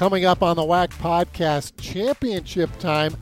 Coming 0.00 0.24
up 0.24 0.42
on 0.42 0.56
the 0.56 0.62
WAC 0.62 0.88
podcast, 0.92 1.72
championship 1.78 2.70
time. 2.78 3.14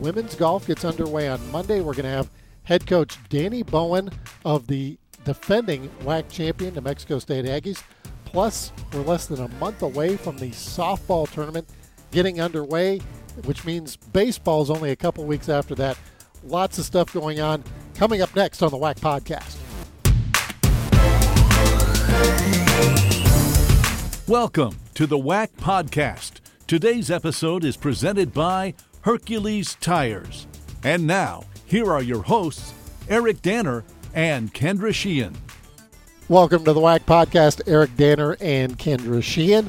Women's 0.00 0.34
golf 0.34 0.66
gets 0.66 0.84
underway 0.84 1.28
on 1.30 1.40
Monday. 1.50 1.80
We're 1.80 1.94
going 1.94 2.04
to 2.04 2.10
have 2.10 2.30
head 2.64 2.86
coach 2.86 3.16
Danny 3.30 3.62
Bowen 3.62 4.10
of 4.44 4.66
the 4.66 4.98
defending 5.24 5.88
WAC 6.02 6.28
champion, 6.28 6.74
New 6.74 6.82
Mexico 6.82 7.20
State 7.20 7.46
Aggies. 7.46 7.82
Plus, 8.26 8.70
we're 8.92 9.00
less 9.00 9.24
than 9.24 9.40
a 9.40 9.48
month 9.48 9.80
away 9.80 10.18
from 10.18 10.36
the 10.36 10.50
softball 10.50 11.26
tournament 11.26 11.70
getting 12.10 12.38
underway, 12.38 12.98
which 13.44 13.64
means 13.64 13.96
baseball 13.96 14.60
is 14.60 14.68
only 14.68 14.90
a 14.90 14.96
couple 14.96 15.24
weeks 15.24 15.48
after 15.48 15.74
that. 15.76 15.96
Lots 16.44 16.78
of 16.78 16.84
stuff 16.84 17.14
going 17.14 17.40
on. 17.40 17.64
Coming 17.94 18.20
up 18.20 18.36
next 18.36 18.60
on 18.60 18.70
the 18.70 18.76
WAC 18.76 18.96
podcast. 19.00 19.56
Welcome 24.28 24.76
to 24.96 25.06
the 25.06 25.18
WAC 25.18 25.48
Podcast. 25.58 26.40
Today's 26.66 27.10
episode 27.10 27.64
is 27.64 27.76
presented 27.76 28.32
by 28.32 28.72
Hercules 29.02 29.76
Tires. 29.78 30.46
And 30.82 31.06
now, 31.06 31.44
here 31.66 31.92
are 31.92 32.02
your 32.02 32.22
hosts, 32.22 32.72
Eric 33.06 33.42
Danner 33.42 33.84
and 34.14 34.54
Kendra 34.54 34.94
Sheehan. 34.94 35.36
Welcome 36.30 36.64
to 36.64 36.72
the 36.72 36.80
WAC 36.80 37.00
Podcast, 37.00 37.60
Eric 37.66 37.94
Danner 37.98 38.38
and 38.40 38.78
Kendra 38.78 39.22
Sheehan. 39.22 39.68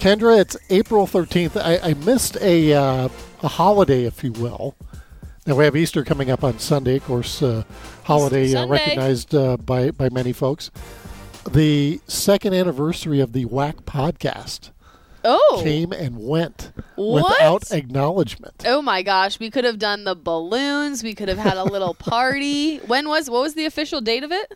Kendra, 0.00 0.40
it's 0.40 0.56
April 0.68 1.06
13th. 1.06 1.56
I, 1.56 1.90
I 1.90 1.94
missed 1.94 2.36
a, 2.40 2.72
uh, 2.72 3.08
a 3.44 3.48
holiday, 3.48 4.02
if 4.02 4.24
you 4.24 4.32
will. 4.32 4.74
Now, 5.46 5.54
we 5.54 5.64
have 5.64 5.76
Easter 5.76 6.02
coming 6.02 6.28
up 6.28 6.42
on 6.42 6.58
Sunday, 6.58 6.96
of 6.96 7.04
course, 7.04 7.40
uh, 7.40 7.62
holiday 8.02 8.52
uh, 8.56 8.66
recognized 8.66 9.32
uh, 9.32 9.58
by, 9.58 9.92
by 9.92 10.08
many 10.08 10.32
folks. 10.32 10.72
The 11.48 12.00
second 12.06 12.54
anniversary 12.54 13.20
of 13.20 13.32
the 13.32 13.44
WAC 13.46 13.82
podcast 13.84 14.70
Oh. 15.24 15.60
came 15.62 15.92
and 15.92 16.18
went 16.18 16.72
What? 16.96 17.30
without 17.30 17.70
acknowledgement. 17.72 18.62
Oh 18.66 18.80
my 18.82 19.02
gosh, 19.02 19.38
we 19.38 19.50
could 19.50 19.64
have 19.64 19.78
done 19.78 20.04
the 20.04 20.14
balloons. 20.14 21.02
We 21.02 21.14
could 21.14 21.28
have 21.28 21.38
had 21.38 21.56
a 21.56 21.64
little 21.64 21.94
party. 21.98 22.78
when 22.78 23.08
was 23.08 23.28
what 23.30 23.42
was 23.42 23.54
the 23.54 23.64
official 23.66 24.00
date 24.00 24.22
of 24.24 24.32
it? 24.32 24.52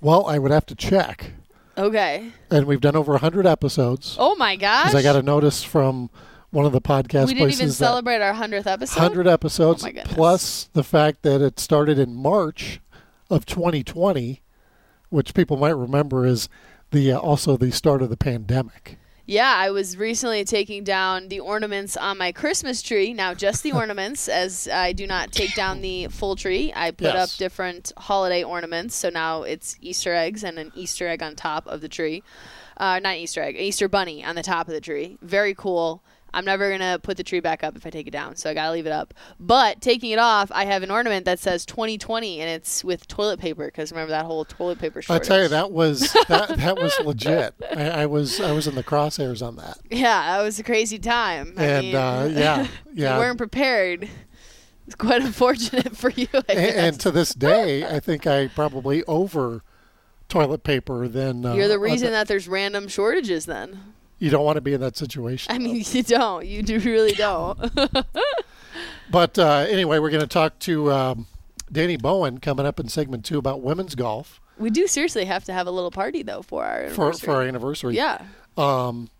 Well, 0.00 0.26
I 0.26 0.38
would 0.38 0.50
have 0.50 0.66
to 0.66 0.74
check. 0.74 1.32
Okay. 1.76 2.30
And 2.50 2.66
we've 2.66 2.80
done 2.80 2.94
over 2.96 3.12
100 3.12 3.46
episodes. 3.46 4.16
Oh 4.18 4.36
my 4.36 4.56
gosh. 4.56 4.86
Because 4.86 4.94
I 4.96 5.02
got 5.02 5.16
a 5.16 5.22
notice 5.22 5.62
from 5.64 6.10
one 6.50 6.64
of 6.66 6.72
the 6.72 6.80
podcast 6.80 7.26
we 7.26 7.34
didn't 7.34 7.38
places 7.48 7.60
even 7.60 7.72
celebrate 7.72 8.20
our 8.20 8.32
100th 8.34 8.66
episode. 8.66 9.00
100 9.00 9.26
episodes 9.26 9.84
Oh 9.84 9.90
plus 10.04 10.68
the 10.72 10.84
fact 10.84 11.22
that 11.22 11.40
it 11.40 11.58
started 11.58 11.98
in 11.98 12.14
March 12.14 12.80
of 13.28 13.44
2020, 13.46 14.40
which 15.14 15.32
people 15.32 15.56
might 15.56 15.76
remember 15.76 16.26
is 16.26 16.48
the 16.90 17.12
uh, 17.12 17.18
also 17.18 17.56
the 17.56 17.70
start 17.70 18.02
of 18.02 18.10
the 18.10 18.16
pandemic. 18.16 18.98
Yeah, 19.26 19.54
I 19.56 19.70
was 19.70 19.96
recently 19.96 20.44
taking 20.44 20.84
down 20.84 21.28
the 21.28 21.40
ornaments 21.40 21.96
on 21.96 22.18
my 22.18 22.30
Christmas 22.32 22.82
tree. 22.82 23.14
Now, 23.14 23.32
just 23.32 23.62
the 23.62 23.72
ornaments, 23.80 24.28
as 24.28 24.68
I 24.68 24.92
do 24.92 25.06
not 25.06 25.32
take 25.32 25.54
down 25.54 25.80
the 25.80 26.08
full 26.08 26.36
tree. 26.36 26.72
I 26.76 26.90
put 26.90 27.14
Yes. 27.14 27.32
up 27.32 27.38
different 27.38 27.92
holiday 27.96 28.42
ornaments. 28.42 28.96
So 28.96 29.08
now 29.08 29.42
it's 29.44 29.76
Easter 29.80 30.12
eggs 30.14 30.44
and 30.44 30.58
an 30.58 30.72
Easter 30.74 31.08
egg 31.08 31.22
on 31.22 31.36
top 31.36 31.66
of 31.68 31.80
the 31.80 31.88
tree. 31.88 32.22
Uh, 32.76 32.98
not 32.98 33.16
Easter 33.16 33.40
egg, 33.40 33.56
Easter 33.56 33.88
bunny 33.88 34.22
on 34.24 34.34
the 34.34 34.42
top 34.42 34.66
of 34.68 34.74
the 34.74 34.80
tree. 34.80 35.16
Very 35.22 35.54
cool. 35.54 36.02
I'm 36.34 36.44
never 36.44 36.68
going 36.68 36.80
to 36.80 36.98
put 37.02 37.16
the 37.16 37.22
tree 37.22 37.40
back 37.40 37.62
up 37.62 37.76
if 37.76 37.86
I 37.86 37.90
take 37.90 38.06
it 38.06 38.10
down, 38.10 38.36
so 38.36 38.50
I 38.50 38.54
got 38.54 38.66
to 38.66 38.72
leave 38.72 38.86
it 38.86 38.92
up. 38.92 39.14
But 39.38 39.80
taking 39.80 40.10
it 40.10 40.18
off, 40.18 40.50
I 40.52 40.64
have 40.64 40.82
an 40.82 40.90
ornament 40.90 41.24
that 41.26 41.38
says 41.38 41.64
2020, 41.64 42.40
and 42.40 42.50
it's 42.50 42.82
with 42.82 43.06
toilet 43.06 43.38
paper, 43.38 43.66
because 43.66 43.92
remember 43.92 44.10
that 44.10 44.26
whole 44.26 44.44
toilet 44.44 44.78
paper 44.78 45.00
I 45.08 45.18
tell 45.18 45.40
you 45.40 45.48
that 45.48 45.70
was 45.70 46.12
that, 46.28 46.56
that 46.58 46.76
was 46.76 46.98
legit. 47.04 47.54
I, 47.74 47.88
I 48.02 48.06
was 48.06 48.40
I 48.40 48.52
was 48.52 48.66
in 48.66 48.74
the 48.74 48.82
crosshairs 48.84 49.46
on 49.46 49.56
that, 49.56 49.78
Yeah, 49.90 50.36
that 50.36 50.42
was 50.42 50.58
a 50.58 50.64
crazy 50.64 50.98
time. 50.98 51.54
I 51.56 51.64
and 51.64 51.86
mean, 51.86 51.96
uh, 51.96 52.30
yeah, 52.32 52.66
yeah. 52.92 53.14
you 53.14 53.20
weren't 53.20 53.38
prepared. 53.38 54.08
It's 54.86 54.96
quite 54.96 55.22
unfortunate 55.22 55.96
for 55.96 56.10
you. 56.10 56.28
I 56.32 56.42
and, 56.48 56.76
and 56.76 57.00
to 57.00 57.10
this 57.10 57.32
day, 57.32 57.86
I 57.86 58.00
think 58.00 58.26
I 58.26 58.48
probably 58.48 59.02
over 59.04 59.62
toilet 60.28 60.64
paper 60.64 61.08
than 61.08 61.46
uh, 61.46 61.54
You're 61.54 61.68
the 61.68 61.78
reason 61.78 62.10
that 62.10 62.28
there's 62.28 62.48
random 62.48 62.88
shortages. 62.88 63.46
Then 63.46 63.93
you 64.18 64.30
don't 64.30 64.44
want 64.44 64.56
to 64.56 64.60
be 64.60 64.72
in 64.74 64.80
that 64.80 64.96
situation. 64.96 65.52
I 65.54 65.58
mean, 65.58 65.84
you 65.86 66.02
don't. 66.02 66.46
You 66.46 66.62
do 66.62 66.78
really 66.80 67.12
don't. 67.12 67.58
But 69.10 69.38
uh, 69.38 69.66
anyway, 69.68 69.98
we're 69.98 70.10
going 70.10 70.22
to 70.22 70.26
talk 70.26 70.58
to 70.60 70.90
um, 70.90 71.26
Danny 71.70 71.96
Bowen 71.96 72.38
coming 72.38 72.66
up 72.66 72.80
in 72.80 72.88
segment 72.88 73.24
two 73.24 73.38
about 73.38 73.60
women's 73.60 73.94
golf 73.94 74.40
we 74.58 74.70
do 74.70 74.86
seriously 74.86 75.24
have 75.24 75.44
to 75.44 75.52
have 75.52 75.66
a 75.66 75.70
little 75.70 75.90
party 75.90 76.22
though 76.22 76.40
for 76.42 76.64
our 76.64 76.88
for, 76.90 77.02
anniversary. 77.06 77.26
for 77.26 77.32
our 77.34 77.42
anniversary. 77.42 77.96
yeah, 77.96 78.22
Um, 78.56 79.10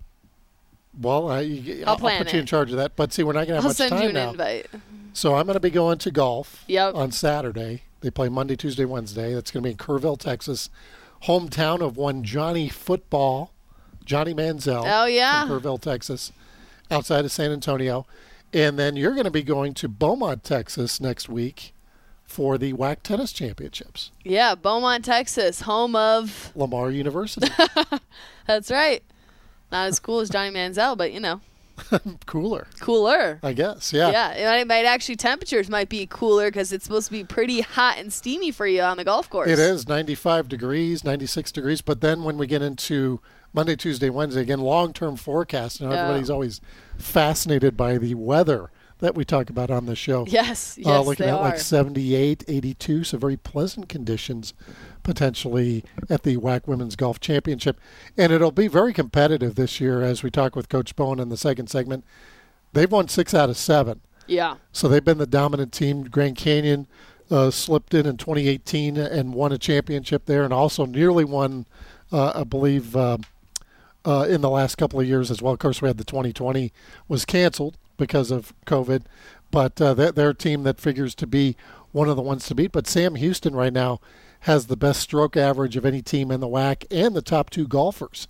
well, 1.00 1.28
I, 1.28 1.40
you- 1.40 1.82
I'll 1.84 1.90
I'll, 1.90 1.98
plan 1.98 2.22
put 2.24 2.32
you 2.32 2.38
in 2.40 2.46
charge 2.46 2.70
of 2.70 2.76
that. 2.76 2.94
But 2.96 3.12
see, 3.12 3.24
we're 3.24 3.32
not 3.32 3.46
going 3.48 3.48
to 3.48 3.54
have 3.56 3.64
I'll 3.64 3.68
much 3.70 3.76
send 3.76 3.90
time 3.90 4.02
you 4.04 4.08
an 4.10 4.14
now. 4.14 4.30
invite. 4.30 4.66
So 5.12 5.34
I'm 5.34 5.44
going 5.46 5.54
to 5.54 5.60
be 5.60 5.70
going 5.70 5.98
to 5.98 6.10
golf 6.12 6.64
Yep. 6.68 6.94
on 6.94 7.10
Saturday. 7.12 7.82
They 8.00 8.10
play 8.10 8.28
Monday, 8.28 8.54
Tuesday, 8.56 8.84
Wednesday. 8.84 9.34
That's 9.34 9.50
going 9.50 9.62
to 9.62 9.66
be 9.66 9.72
in 9.72 9.76
Kerrville, 9.76 10.18
Texas, 10.18 10.70
hometown 11.24 11.80
of 11.80 11.96
one 11.96 12.22
Johnny 12.22 12.68
Football, 12.68 13.50
Johnny 14.04 14.34
Manziel. 14.34 14.84
Oh, 14.86 15.06
yeah. 15.06 15.46
from 15.46 15.60
Kerrville, 15.60 15.80
Texas, 15.80 16.32
outside 16.90 17.24
of 17.24 17.32
San 17.32 17.50
Antonio. 17.52 18.06
And 18.52 18.78
then 18.78 18.96
you're 18.96 19.12
going 19.12 19.24
to 19.24 19.30
be 19.30 19.42
going 19.42 19.74
to 19.74 19.88
Beaumont, 19.88 20.44
Texas 20.44 21.00
next 21.00 21.28
week 21.28 21.74
for 22.24 22.56
the 22.56 22.72
WAC 22.72 23.02
Tennis 23.02 23.32
Championships, 23.32 24.10
Yeah, 24.24 24.54
Beaumont, 24.54 25.04
Texas, 25.04 25.62
home 25.62 25.94
of. 25.94 26.52
Lamar 26.54 26.90
University. 26.90 27.48
That's 28.46 28.70
right. 28.70 29.02
Not 29.70 29.88
as 29.88 29.98
cool 30.00 30.20
as 30.20 30.30
Johnny 30.30 30.50
Manziel, 30.50 30.96
but 30.96 31.12
you 31.12 31.20
know, 31.20 31.40
Cooler, 32.26 32.66
cooler. 32.80 33.38
I 33.42 33.52
guess. 33.52 33.92
Yeah. 33.92 34.10
Yeah, 34.10 34.32
it 34.32 34.44
might, 34.44 34.66
might 34.66 34.84
actually 34.86 35.16
temperatures 35.16 35.68
might 35.68 35.88
be 35.88 36.06
cooler 36.06 36.48
because 36.48 36.72
it's 36.72 36.84
supposed 36.84 37.06
to 37.06 37.12
be 37.12 37.24
pretty 37.24 37.60
hot 37.62 37.98
and 37.98 38.12
steamy 38.12 38.50
for 38.50 38.66
you 38.66 38.82
on 38.82 38.96
the 38.96 39.04
golf 39.04 39.28
course. 39.28 39.48
It 39.50 39.58
is 39.58 39.88
95 39.88 40.48
degrees, 40.48 41.04
96 41.04 41.52
degrees. 41.52 41.80
But 41.82 42.00
then 42.00 42.22
when 42.22 42.38
we 42.38 42.46
get 42.46 42.62
into 42.62 43.20
Monday, 43.52 43.76
Tuesday, 43.76 44.10
Wednesday, 44.10 44.40
again, 44.42 44.60
long 44.60 44.92
term 44.92 45.16
forecast, 45.16 45.80
and 45.80 45.90
Yeah. 45.90 45.98
everybody's 46.02 46.30
always 46.30 46.60
fascinated 46.98 47.76
by 47.76 47.98
the 47.98 48.14
weather 48.14 48.70
that 48.98 49.14
we 49.14 49.24
talk 49.24 49.50
about 49.50 49.70
on 49.70 49.86
the 49.86 49.96
show. 49.96 50.24
Yes, 50.28 50.76
yes, 50.78 50.86
uh, 50.86 51.00
looking 51.02 51.26
they 51.26 51.32
at 51.32 51.38
are. 51.38 51.42
like 51.42 51.58
78, 51.58 52.44
82, 52.46 53.04
so 53.04 53.18
very 53.18 53.36
pleasant 53.36 53.88
conditions 53.88 54.54
potentially 55.02 55.84
at 56.08 56.22
the 56.22 56.36
WAC 56.36 56.66
Women's 56.66 56.96
Golf 56.96 57.20
Championship. 57.20 57.78
And 58.16 58.32
it'll 58.32 58.50
be 58.50 58.68
very 58.68 58.92
competitive 58.92 59.54
this 59.54 59.80
year 59.80 60.02
as 60.02 60.22
we 60.22 60.30
talk 60.30 60.56
with 60.56 60.68
Coach 60.68 60.96
Bowen 60.96 61.18
in 61.20 61.28
the 61.28 61.36
second 61.36 61.68
segment. 61.68 62.04
They've 62.72 62.90
won 62.90 63.08
six 63.08 63.34
out 63.34 63.50
of 63.50 63.56
seven. 63.56 64.00
yeah. 64.26 64.56
So 64.72 64.88
they've 64.88 65.04
been 65.04 65.18
the 65.18 65.26
dominant 65.26 65.72
team. 65.72 66.04
Grand 66.04 66.36
Canyon 66.36 66.86
uh, 67.30 67.50
slipped 67.50 67.94
in 67.94 68.06
in 68.06 68.16
2018 68.16 68.96
and 68.96 69.34
won 69.34 69.52
a 69.52 69.58
championship 69.58 70.26
there, 70.26 70.44
and 70.44 70.52
also 70.52 70.86
nearly 70.86 71.24
won, 71.24 71.66
uh, 72.12 72.32
I 72.34 72.44
believe, 72.44 72.96
uh, 72.96 73.18
uh, 74.04 74.26
in 74.28 74.40
the 74.40 74.50
last 74.50 74.76
couple 74.76 75.00
of 75.00 75.06
years 75.06 75.30
as 75.30 75.40
well. 75.40 75.52
Of 75.54 75.58
course, 75.58 75.80
we 75.82 75.88
had 75.88 75.98
the 75.98 76.04
2020 76.04 76.72
was 77.08 77.24
canceled 77.24 77.76
because 77.96 78.30
of 78.30 78.52
COVID, 78.66 79.02
but 79.50 79.80
uh, 79.80 79.94
they're, 79.94 80.12
they're 80.12 80.30
a 80.30 80.34
team 80.34 80.62
that 80.64 80.80
figures 80.80 81.14
to 81.16 81.26
be 81.26 81.56
one 81.92 82.08
of 82.08 82.16
the 82.16 82.22
ones 82.22 82.46
to 82.46 82.54
beat. 82.54 82.72
But 82.72 82.86
Sam 82.86 83.14
Houston 83.14 83.54
right 83.54 83.72
now 83.72 84.00
has 84.40 84.66
the 84.66 84.76
best 84.76 85.00
stroke 85.00 85.36
average 85.36 85.76
of 85.76 85.86
any 85.86 86.02
team 86.02 86.30
in 86.30 86.40
the 86.40 86.48
WAC 86.48 86.86
and 86.90 87.14
the 87.14 87.22
top 87.22 87.50
two 87.50 87.66
golfers 87.66 88.28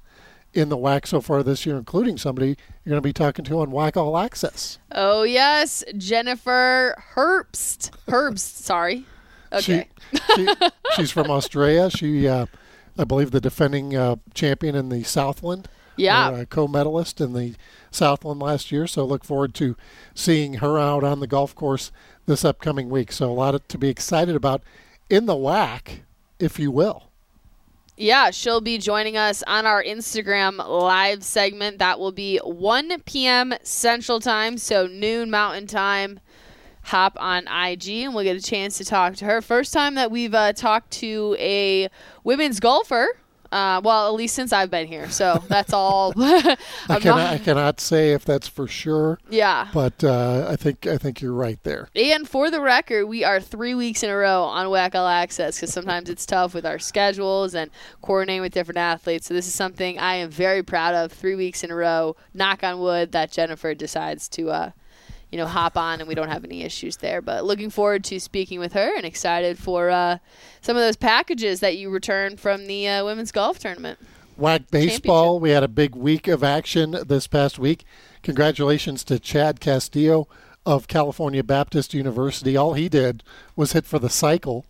in 0.52 0.68
the 0.68 0.76
WAC 0.76 1.06
so 1.06 1.20
far 1.20 1.42
this 1.42 1.66
year, 1.66 1.76
including 1.76 2.16
somebody 2.16 2.56
you're 2.84 2.90
going 2.90 2.98
to 2.98 3.00
be 3.00 3.12
talking 3.12 3.44
to 3.44 3.60
on 3.60 3.70
WAC 3.70 3.96
All 3.96 4.16
Access. 4.16 4.78
Oh 4.92 5.24
yes, 5.24 5.82
Jennifer 5.96 6.94
Herbst. 7.14 7.90
Herbst, 8.06 8.62
sorry. 8.62 9.06
Okay. 9.52 9.88
She, 10.12 10.18
she, 10.36 10.54
she's 10.96 11.10
from 11.10 11.30
Australia. 11.30 11.90
She, 11.90 12.28
uh, 12.28 12.46
I 12.98 13.04
believe, 13.04 13.30
the 13.30 13.40
defending 13.40 13.96
uh, 13.96 14.16
champion 14.34 14.74
in 14.74 14.88
the 14.88 15.02
Southland. 15.04 15.68
Yeah. 15.96 16.30
a 16.30 16.46
co-medalist 16.46 17.20
in 17.20 17.32
the 17.32 17.54
Southland 17.90 18.40
last 18.40 18.72
year. 18.72 18.86
So 18.86 19.04
look 19.04 19.24
forward 19.24 19.54
to 19.54 19.76
seeing 20.14 20.54
her 20.54 20.78
out 20.78 21.04
on 21.04 21.20
the 21.20 21.26
golf 21.26 21.54
course 21.54 21.92
this 22.26 22.44
upcoming 22.44 22.88
week. 22.88 23.12
So 23.12 23.30
a 23.30 23.32
lot 23.32 23.68
to 23.68 23.78
be 23.78 23.88
excited 23.88 24.34
about 24.36 24.62
in 25.08 25.26
the 25.26 25.34
WAC, 25.34 26.00
if 26.38 26.58
you 26.58 26.70
will. 26.70 27.04
Yeah, 27.96 28.32
she'll 28.32 28.60
be 28.60 28.78
joining 28.78 29.16
us 29.16 29.44
on 29.46 29.66
our 29.66 29.82
Instagram 29.82 30.58
live 30.66 31.22
segment. 31.22 31.78
That 31.78 32.00
will 32.00 32.10
be 32.10 32.38
1 32.38 33.02
p.m. 33.02 33.54
Central 33.62 34.18
Time, 34.18 34.58
so 34.58 34.88
noon 34.88 35.30
Mountain 35.30 35.68
Time. 35.68 36.18
Hop 36.88 37.16
on 37.18 37.46
IG 37.46 37.88
and 38.04 38.14
we'll 38.14 38.24
get 38.24 38.36
a 38.36 38.42
chance 38.42 38.76
to 38.78 38.84
talk 38.84 39.14
to 39.16 39.24
her. 39.24 39.40
First 39.40 39.72
time 39.72 39.94
that 39.94 40.10
we've 40.10 40.34
uh, 40.34 40.52
talked 40.52 40.90
to 40.94 41.34
a 41.38 41.88
women's 42.24 42.60
golfer 42.60 43.08
Uh, 43.54 43.80
well, 43.84 44.08
at 44.08 44.14
least 44.14 44.34
since 44.34 44.52
I've 44.52 44.68
been 44.68 44.88
here, 44.88 45.08
so 45.08 45.40
that's 45.48 45.72
all. 45.72 46.12
I 46.18 46.56
cannot, 46.98 47.20
I 47.20 47.38
cannot 47.38 47.78
say 47.78 48.10
if 48.10 48.24
that's 48.24 48.48
for 48.48 48.66
sure. 48.66 49.20
Yeah, 49.30 49.68
but 49.72 50.02
uh, 50.02 50.48
I 50.48 50.56
think 50.56 50.88
I 50.88 50.98
think 50.98 51.20
you're 51.20 51.32
right 51.32 51.62
there. 51.62 51.88
And 51.94 52.28
for 52.28 52.50
the 52.50 52.60
record, 52.60 53.06
we 53.06 53.22
are 53.22 53.40
three 53.40 53.76
weeks 53.76 54.02
in 54.02 54.10
a 54.10 54.16
row 54.16 54.42
on 54.42 54.66
WAC 54.66 54.96
All 54.96 55.06
Access 55.06 55.56
because 55.56 55.72
sometimes 55.72 56.10
it's 56.10 56.26
tough 56.26 56.52
with 56.52 56.66
our 56.66 56.80
schedules 56.80 57.54
and 57.54 57.70
coordinating 58.02 58.42
with 58.42 58.52
different 58.52 58.78
athletes. 58.78 59.28
So 59.28 59.34
this 59.34 59.46
is 59.46 59.54
something 59.54 60.00
I 60.00 60.16
am 60.16 60.30
very 60.30 60.64
proud 60.64 60.96
of. 60.96 61.12
Three 61.12 61.36
weeks 61.36 61.62
in 61.62 61.70
a 61.70 61.76
row. 61.76 62.16
Knock 62.34 62.64
on 62.64 62.80
wood 62.80 63.12
that 63.12 63.30
Jennifer 63.30 63.72
decides 63.72 64.28
to. 64.30 64.50
Uh, 64.50 64.70
you 65.34 65.38
know, 65.38 65.46
hop 65.46 65.76
on 65.76 65.98
and 65.98 66.06
we 66.06 66.14
don't 66.14 66.28
have 66.28 66.44
any 66.44 66.62
issues 66.62 66.98
there. 66.98 67.20
But 67.20 67.44
looking 67.44 67.68
forward 67.68 68.04
to 68.04 68.20
speaking 68.20 68.60
with 68.60 68.72
her 68.74 68.94
and 68.96 69.04
excited 69.04 69.58
for 69.58 69.90
uh, 69.90 70.18
some 70.60 70.76
of 70.76 70.82
those 70.82 70.94
packages 70.94 71.58
that 71.58 71.76
you 71.76 71.90
return 71.90 72.36
from 72.36 72.68
the 72.68 72.86
uh, 72.86 73.04
women's 73.04 73.32
golf 73.32 73.58
tournament. 73.58 73.98
WAC 74.38 74.70
baseball. 74.70 75.40
We 75.40 75.50
had 75.50 75.64
a 75.64 75.68
big 75.68 75.96
week 75.96 76.28
of 76.28 76.44
action 76.44 76.96
this 77.08 77.26
past 77.26 77.58
week. 77.58 77.84
Congratulations 78.22 79.02
to 79.04 79.18
Chad 79.18 79.58
Castillo 79.58 80.28
of 80.64 80.86
California 80.86 81.42
Baptist 81.42 81.94
University. 81.94 82.56
All 82.56 82.74
he 82.74 82.88
did 82.88 83.24
was 83.56 83.72
hit 83.72 83.86
for 83.86 83.98
the 83.98 84.08
cycle 84.08 84.66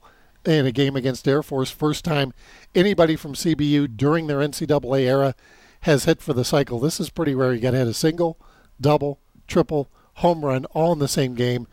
in 0.46 0.64
a 0.64 0.72
game 0.72 0.96
against 0.96 1.28
Air 1.28 1.42
Force. 1.42 1.70
First 1.70 2.06
time 2.06 2.32
anybody 2.74 3.16
from 3.16 3.34
CBU 3.34 3.98
during 3.98 4.28
their 4.28 4.38
NCAA 4.38 5.00
era 5.00 5.34
has 5.82 6.06
hit 6.06 6.22
for 6.22 6.32
the 6.32 6.42
cycle. 6.42 6.80
This 6.80 7.00
is 7.00 7.10
pretty 7.10 7.34
rare. 7.34 7.52
You 7.52 7.60
got 7.60 7.72
to 7.72 7.76
hit 7.76 7.86
a 7.86 7.92
single, 7.92 8.38
double, 8.80 9.20
triple, 9.46 9.90
home 10.16 10.44
run 10.44 10.64
all 10.66 10.92
in 10.92 10.98
the 10.98 11.08
same 11.08 11.34
game. 11.34 11.66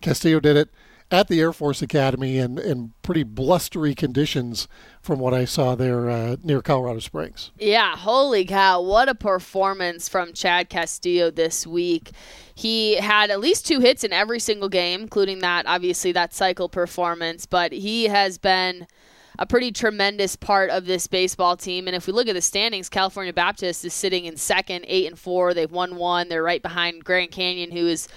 Castillo 0.00 0.40
did 0.40 0.56
it 0.56 0.70
at 1.10 1.28
the 1.28 1.40
Air 1.40 1.52
Force 1.52 1.82
Academy 1.82 2.38
in, 2.38 2.58
in 2.58 2.92
pretty 3.02 3.22
blustery 3.22 3.94
conditions 3.94 4.66
from 5.00 5.20
what 5.20 5.32
I 5.32 5.44
saw 5.44 5.74
there 5.76 6.10
uh, 6.10 6.36
near 6.42 6.60
Colorado 6.60 6.98
Springs. 6.98 7.52
Yeah, 7.58 7.96
holy 7.96 8.44
cow. 8.44 8.80
What 8.82 9.08
a 9.08 9.14
performance 9.14 10.08
from 10.08 10.32
Chad 10.32 10.68
Castillo 10.68 11.30
this 11.30 11.66
week. 11.66 12.10
He 12.54 12.96
had 12.96 13.30
at 13.30 13.40
least 13.40 13.66
two 13.66 13.80
hits 13.80 14.02
in 14.02 14.12
every 14.12 14.40
single 14.40 14.68
game, 14.68 15.02
including 15.02 15.38
that, 15.40 15.66
obviously, 15.66 16.10
that 16.12 16.34
cycle 16.34 16.68
performance, 16.68 17.46
but 17.46 17.72
he 17.72 18.04
has 18.04 18.36
been 18.36 18.88
a 19.38 19.46
pretty 19.46 19.72
tremendous 19.72 20.36
part 20.36 20.70
of 20.70 20.86
this 20.86 21.06
baseball 21.06 21.56
team. 21.56 21.86
And 21.86 21.96
if 21.96 22.06
we 22.06 22.12
look 22.12 22.28
at 22.28 22.34
the 22.34 22.42
standings, 22.42 22.88
California 22.88 23.32
Baptist 23.32 23.84
is 23.84 23.94
sitting 23.94 24.24
in 24.24 24.36
second, 24.36 24.84
eight 24.88 25.06
and 25.06 25.18
four. 25.18 25.54
They've 25.54 25.70
won 25.70 25.96
one. 25.96 26.28
They're 26.28 26.42
right 26.42 26.62
behind 26.62 27.04
Grand 27.04 27.30
Canyon, 27.30 27.70
who 27.70 27.86
is 27.86 28.08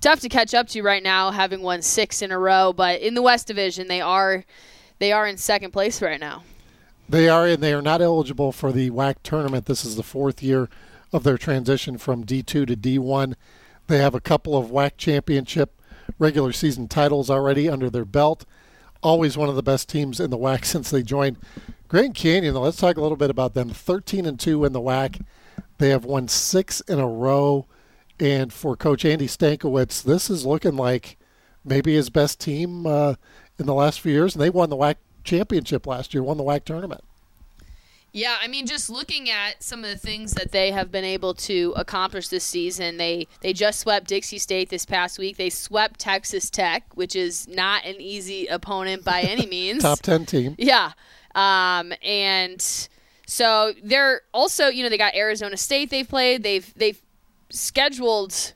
tough 0.00 0.20
to 0.20 0.28
catch 0.28 0.54
up 0.54 0.68
to 0.68 0.82
right 0.82 1.02
now, 1.02 1.30
having 1.30 1.62
won 1.62 1.82
six 1.82 2.22
in 2.22 2.30
a 2.30 2.38
row. 2.38 2.72
But 2.72 3.00
in 3.00 3.14
the 3.14 3.22
West 3.22 3.46
Division, 3.46 3.88
they 3.88 4.00
are 4.00 4.44
they 4.98 5.12
are 5.12 5.26
in 5.26 5.36
second 5.36 5.72
place 5.72 6.02
right 6.02 6.20
now. 6.20 6.44
They 7.08 7.28
are, 7.28 7.46
and 7.46 7.62
they 7.62 7.72
are 7.72 7.82
not 7.82 8.02
eligible 8.02 8.52
for 8.52 8.70
the 8.70 8.90
WAC 8.90 9.16
tournament. 9.22 9.64
This 9.64 9.84
is 9.84 9.96
the 9.96 10.02
fourth 10.02 10.42
year 10.42 10.68
of 11.10 11.24
their 11.24 11.38
transition 11.38 11.96
from 11.96 12.24
D2 12.24 12.44
to 12.44 12.66
D1. 12.66 13.34
They 13.86 13.98
have 13.98 14.14
a 14.14 14.20
couple 14.20 14.56
of 14.58 14.70
WAC 14.70 14.92
championship 14.98 15.80
regular 16.18 16.52
season 16.52 16.88
titles 16.88 17.30
already 17.30 17.68
under 17.68 17.88
their 17.88 18.04
belt 18.04 18.44
always 19.02 19.36
one 19.36 19.48
of 19.48 19.56
the 19.56 19.62
best 19.62 19.88
teams 19.88 20.20
in 20.20 20.30
the 20.30 20.38
WAC 20.38 20.64
since 20.64 20.90
they 20.90 21.02
joined 21.02 21.38
Grand 21.88 22.14
Canyon. 22.14 22.54
Let's 22.54 22.76
talk 22.76 22.96
a 22.96 23.00
little 23.00 23.16
bit 23.16 23.30
about 23.30 23.54
them. 23.54 23.70
13 23.70 24.26
and 24.26 24.38
2 24.38 24.64
in 24.64 24.72
the 24.72 24.80
WAC. 24.80 25.24
They 25.78 25.90
have 25.90 26.04
won 26.04 26.28
six 26.28 26.80
in 26.82 26.98
a 26.98 27.08
row. 27.08 27.66
And 28.20 28.52
for 28.52 28.76
Coach 28.76 29.04
Andy 29.04 29.28
Stankiewicz, 29.28 30.02
this 30.02 30.28
is 30.28 30.44
looking 30.44 30.76
like 30.76 31.16
maybe 31.64 31.94
his 31.94 32.10
best 32.10 32.40
team 32.40 32.84
uh, 32.84 33.14
in 33.58 33.66
the 33.66 33.74
last 33.74 34.00
few 34.00 34.12
years. 34.12 34.34
And 34.34 34.42
they 34.42 34.50
won 34.50 34.70
the 34.70 34.76
WAC 34.76 34.96
championship 35.24 35.86
last 35.86 36.12
year, 36.12 36.22
won 36.22 36.36
the 36.36 36.44
WAC 36.44 36.64
tournament. 36.64 37.02
Yeah, 38.18 38.36
I 38.42 38.48
mean, 38.48 38.66
just 38.66 38.90
looking 38.90 39.30
at 39.30 39.62
some 39.62 39.84
of 39.84 39.90
the 39.90 39.96
things 39.96 40.32
that 40.32 40.50
they 40.50 40.72
have 40.72 40.90
been 40.90 41.04
able 41.04 41.34
to 41.34 41.72
accomplish 41.76 42.26
this 42.26 42.42
season, 42.42 42.96
they 42.96 43.28
they 43.42 43.52
just 43.52 43.78
swept 43.78 44.08
Dixie 44.08 44.38
State 44.38 44.70
this 44.70 44.84
past 44.84 45.20
week. 45.20 45.36
They 45.36 45.50
swept 45.50 46.00
Texas 46.00 46.50
Tech, 46.50 46.82
which 46.94 47.14
is 47.14 47.46
not 47.46 47.84
an 47.84 48.00
easy 48.00 48.48
opponent 48.48 49.04
by 49.04 49.20
any 49.20 49.46
means. 49.56 49.82
Top 49.82 50.00
ten 50.00 50.26
team. 50.26 50.56
Yeah, 50.58 50.94
um, 51.36 51.92
and 52.02 52.60
so 53.28 53.72
they're 53.84 54.22
also, 54.34 54.66
you 54.66 54.82
know, 54.82 54.88
they 54.88 54.98
got 54.98 55.14
Arizona 55.14 55.56
State. 55.56 55.90
They've 55.90 56.08
played. 56.08 56.42
They've 56.42 56.74
they've 56.74 57.00
scheduled, 57.50 58.54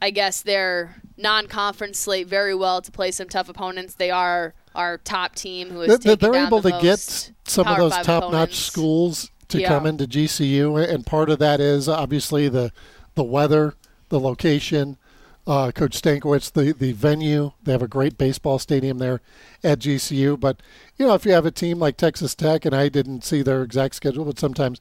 I 0.00 0.10
guess, 0.10 0.42
their 0.42 1.02
non-conference 1.16 1.98
slate 1.98 2.28
very 2.28 2.54
well 2.54 2.80
to 2.82 2.92
play 2.92 3.10
some 3.10 3.28
tough 3.28 3.48
opponents. 3.48 3.94
They 3.94 4.12
are 4.12 4.54
our 4.74 4.98
top 4.98 5.34
team 5.34 5.70
who 5.70 5.82
is 5.82 5.98
they're, 5.98 6.16
they're 6.16 6.46
able 6.46 6.60
the 6.60 6.70
to 6.70 6.80
get 6.80 6.98
some 7.44 7.66
of 7.66 7.76
those 7.76 7.96
top-notch 7.98 8.54
schools 8.54 9.30
to 9.48 9.60
yeah. 9.60 9.68
come 9.68 9.86
into 9.86 10.06
GCU, 10.06 10.88
and 10.88 11.06
part 11.06 11.30
of 11.30 11.38
that 11.38 11.60
is 11.60 11.88
obviously 11.88 12.48
the 12.48 12.72
the 13.14 13.24
weather, 13.24 13.74
the 14.08 14.20
location. 14.20 14.96
Uh, 15.44 15.72
Coach 15.72 16.00
Stankiewicz, 16.00 16.52
the 16.52 16.72
the 16.72 16.92
venue, 16.92 17.52
they 17.62 17.72
have 17.72 17.82
a 17.82 17.88
great 17.88 18.16
baseball 18.16 18.58
stadium 18.58 18.98
there 18.98 19.20
at 19.64 19.80
GCU. 19.80 20.38
But 20.38 20.62
you 20.96 21.06
know, 21.06 21.14
if 21.14 21.26
you 21.26 21.32
have 21.32 21.46
a 21.46 21.50
team 21.50 21.78
like 21.78 21.96
Texas 21.96 22.34
Tech, 22.34 22.64
and 22.64 22.74
I 22.74 22.88
didn't 22.88 23.24
see 23.24 23.42
their 23.42 23.62
exact 23.62 23.96
schedule, 23.96 24.24
but 24.24 24.38
sometimes 24.38 24.80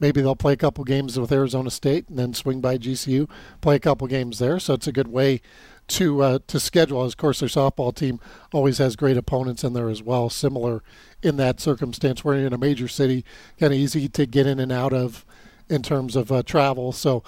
maybe 0.00 0.20
they'll 0.20 0.34
play 0.34 0.54
a 0.54 0.56
couple 0.56 0.82
games 0.82 1.18
with 1.18 1.30
Arizona 1.30 1.70
State 1.70 2.08
and 2.08 2.18
then 2.18 2.34
swing 2.34 2.60
by 2.60 2.76
GCU, 2.76 3.28
play 3.60 3.76
a 3.76 3.80
couple 3.80 4.06
games 4.08 4.38
there. 4.38 4.58
So 4.58 4.74
it's 4.74 4.88
a 4.88 4.92
good 4.92 5.08
way 5.08 5.42
to 5.90 6.22
uh, 6.22 6.38
to 6.46 6.60
schedule. 6.60 7.02
Of 7.02 7.16
course, 7.16 7.40
their 7.40 7.48
softball 7.48 7.94
team 7.94 8.20
always 8.52 8.78
has 8.78 8.96
great 8.96 9.16
opponents 9.16 9.64
in 9.64 9.72
there 9.72 9.88
as 9.88 10.02
well. 10.02 10.30
Similar 10.30 10.82
in 11.22 11.36
that 11.36 11.60
circumstance, 11.60 12.24
we're 12.24 12.36
in 12.36 12.52
a 12.52 12.58
major 12.58 12.88
city, 12.88 13.24
kind 13.58 13.72
of 13.72 13.78
easy 13.78 14.08
to 14.08 14.26
get 14.26 14.46
in 14.46 14.58
and 14.58 14.72
out 14.72 14.92
of 14.92 15.26
in 15.68 15.82
terms 15.82 16.16
of 16.16 16.32
uh, 16.32 16.42
travel. 16.42 16.92
So 16.92 17.22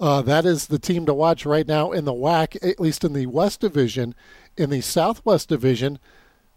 uh, 0.00 0.22
that 0.22 0.44
is 0.44 0.66
the 0.66 0.78
team 0.78 1.06
to 1.06 1.14
watch 1.14 1.46
right 1.46 1.66
now 1.66 1.92
in 1.92 2.04
the 2.04 2.12
WAC, 2.12 2.56
at 2.62 2.80
least 2.80 3.04
in 3.04 3.12
the 3.12 3.26
West 3.26 3.60
Division. 3.60 4.14
In 4.56 4.70
the 4.70 4.80
Southwest 4.80 5.48
Division, 5.48 5.98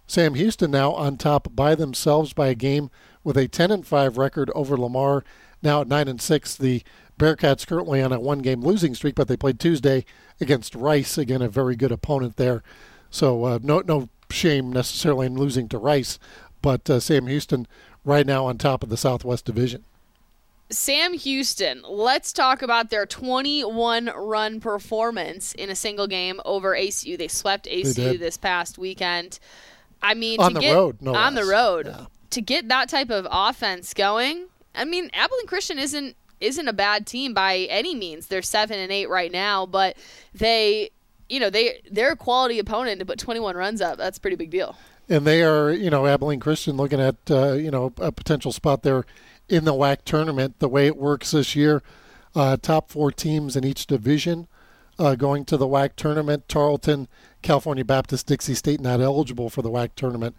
Sam 0.08 0.36
Houston 0.36 0.72
now 0.72 0.92
on 0.92 1.18
top 1.18 1.56
by 1.56 1.76
themselves 1.76 2.34
by 2.34 2.48
a 2.48 2.56
game 2.56 2.90
with 3.24 3.38
a 3.38 3.48
10 3.48 3.72
and 3.72 3.88
5 3.88 4.18
record 4.18 4.52
over 4.54 4.78
Lamar. 4.78 5.24
Now 5.62 5.82
at 5.82 5.88
9 5.88 6.08
and 6.08 6.22
6, 6.22 6.56
the 6.56 6.84
Bearcats 7.18 7.66
currently 7.66 8.02
on 8.02 8.12
a 8.12 8.20
one 8.20 8.40
game 8.40 8.62
losing 8.62 8.94
streak, 8.96 9.16
but 9.16 9.28
they 9.28 9.38
played 9.38 9.60
Tuesday 9.60 10.06
against 10.42 10.76
Rice. 10.76 11.18
Again, 11.18 11.42
a 11.42 11.48
very 11.48 11.76
good 11.76 11.92
opponent 11.92 12.38
there. 12.38 12.64
So 13.10 13.46
uh, 13.46 13.60
no 13.62 13.80
no 13.80 14.10
shame 14.30 14.72
necessarily 14.72 15.28
in 15.28 15.36
losing 15.36 15.70
to 15.70 15.78
Rice, 15.78 16.20
but 16.62 16.90
uh, 16.90 17.00
Sam 17.00 17.28
Houston 17.28 17.68
right 18.04 18.26
now 18.26 18.46
on 18.46 18.58
top 18.58 18.84
of 18.84 18.90
the 18.90 18.98
Southwest 18.98 19.46
Division. 19.46 19.84
Sam 20.72 21.14
Houston, 21.14 21.84
let's 21.88 22.34
talk 22.34 22.64
about 22.64 22.90
their 22.90 23.06
21 23.06 24.12
run 24.16 24.60
performance 24.60 25.54
in 25.54 25.70
a 25.70 25.76
single 25.76 26.08
game 26.08 26.42
over 26.44 26.76
ACU. 26.76 27.18
They 27.18 27.28
swept 27.28 27.68
ACU 27.68 27.94
they 27.94 28.18
this 28.18 28.36
past 28.36 28.78
weekend. 28.78 29.40
I 30.02 30.16
mean, 30.16 30.40
on 30.40 30.54
the 30.54 30.60
get, 30.60 30.74
road, 30.74 30.98
no 31.02 31.14
on 31.14 31.36
less. 31.36 31.46
the 31.46 31.52
road 31.52 31.88
yeah. 31.88 32.06
to 32.32 32.42
get 32.42 32.68
that 32.70 32.90
type 32.90 33.12
of 33.12 33.28
offense 33.30 33.94
going. 33.94 34.48
I 34.74 34.86
mean, 34.86 35.10
Abilene 35.14 35.48
Christian 35.48 35.80
isn't 35.80 36.16
isn't 36.40 36.68
a 36.68 36.74
bad 36.74 37.06
team 37.08 37.34
by 37.34 37.58
any 37.70 37.96
means. 37.96 38.28
They're 38.28 38.42
seven 38.42 38.80
and 38.80 38.92
eight 38.92 39.10
right 39.10 39.32
now, 39.32 39.66
but 39.66 39.98
they, 40.34 40.92
you 41.30 41.40
know, 41.40 41.50
they 41.50 41.82
they're 41.92 42.12
a 42.12 42.16
quality 42.18 42.60
opponent 42.60 43.00
to 43.00 43.06
put 43.06 43.20
21 43.20 43.56
runs 43.56 43.82
up. 43.82 43.98
That's 43.98 44.18
a 44.18 44.22
pretty 44.22 44.38
big 44.38 44.52
deal. 44.52 44.76
And 45.08 45.26
they 45.26 45.44
are, 45.44 45.72
you 45.72 45.90
know, 45.90 46.08
Abilene 46.08 46.40
Christian 46.40 46.78
looking 46.78 47.00
at, 47.00 47.16
uh, 47.30 47.54
you 47.54 47.70
know, 47.70 47.94
a 47.98 48.12
potential 48.12 48.52
spot 48.52 48.82
there 48.82 49.06
in 49.48 49.66
the 49.66 49.74
WAC 49.74 50.00
tournament. 50.04 50.60
The 50.60 50.70
way 50.70 50.88
it 50.88 50.98
works 50.98 51.32
this 51.32 51.56
year, 51.56 51.84
uh, 52.34 52.58
top 52.58 52.90
four 52.90 53.12
teams 53.12 53.56
in 53.56 53.64
each 53.64 53.86
division 53.86 54.48
uh, 54.98 55.16
going 55.16 55.46
to 55.46 55.58
the 55.58 55.68
WAC 55.68 55.96
tournament. 55.96 56.48
Tarleton, 56.48 57.08
California 57.42 57.86
Baptist, 57.86 58.28
Dixie 58.28 58.56
State 58.56 58.80
not 58.80 59.02
eligible 59.02 59.50
for 59.50 59.62
the 59.62 59.70
WAC 59.70 59.92
tournament. 59.96 60.36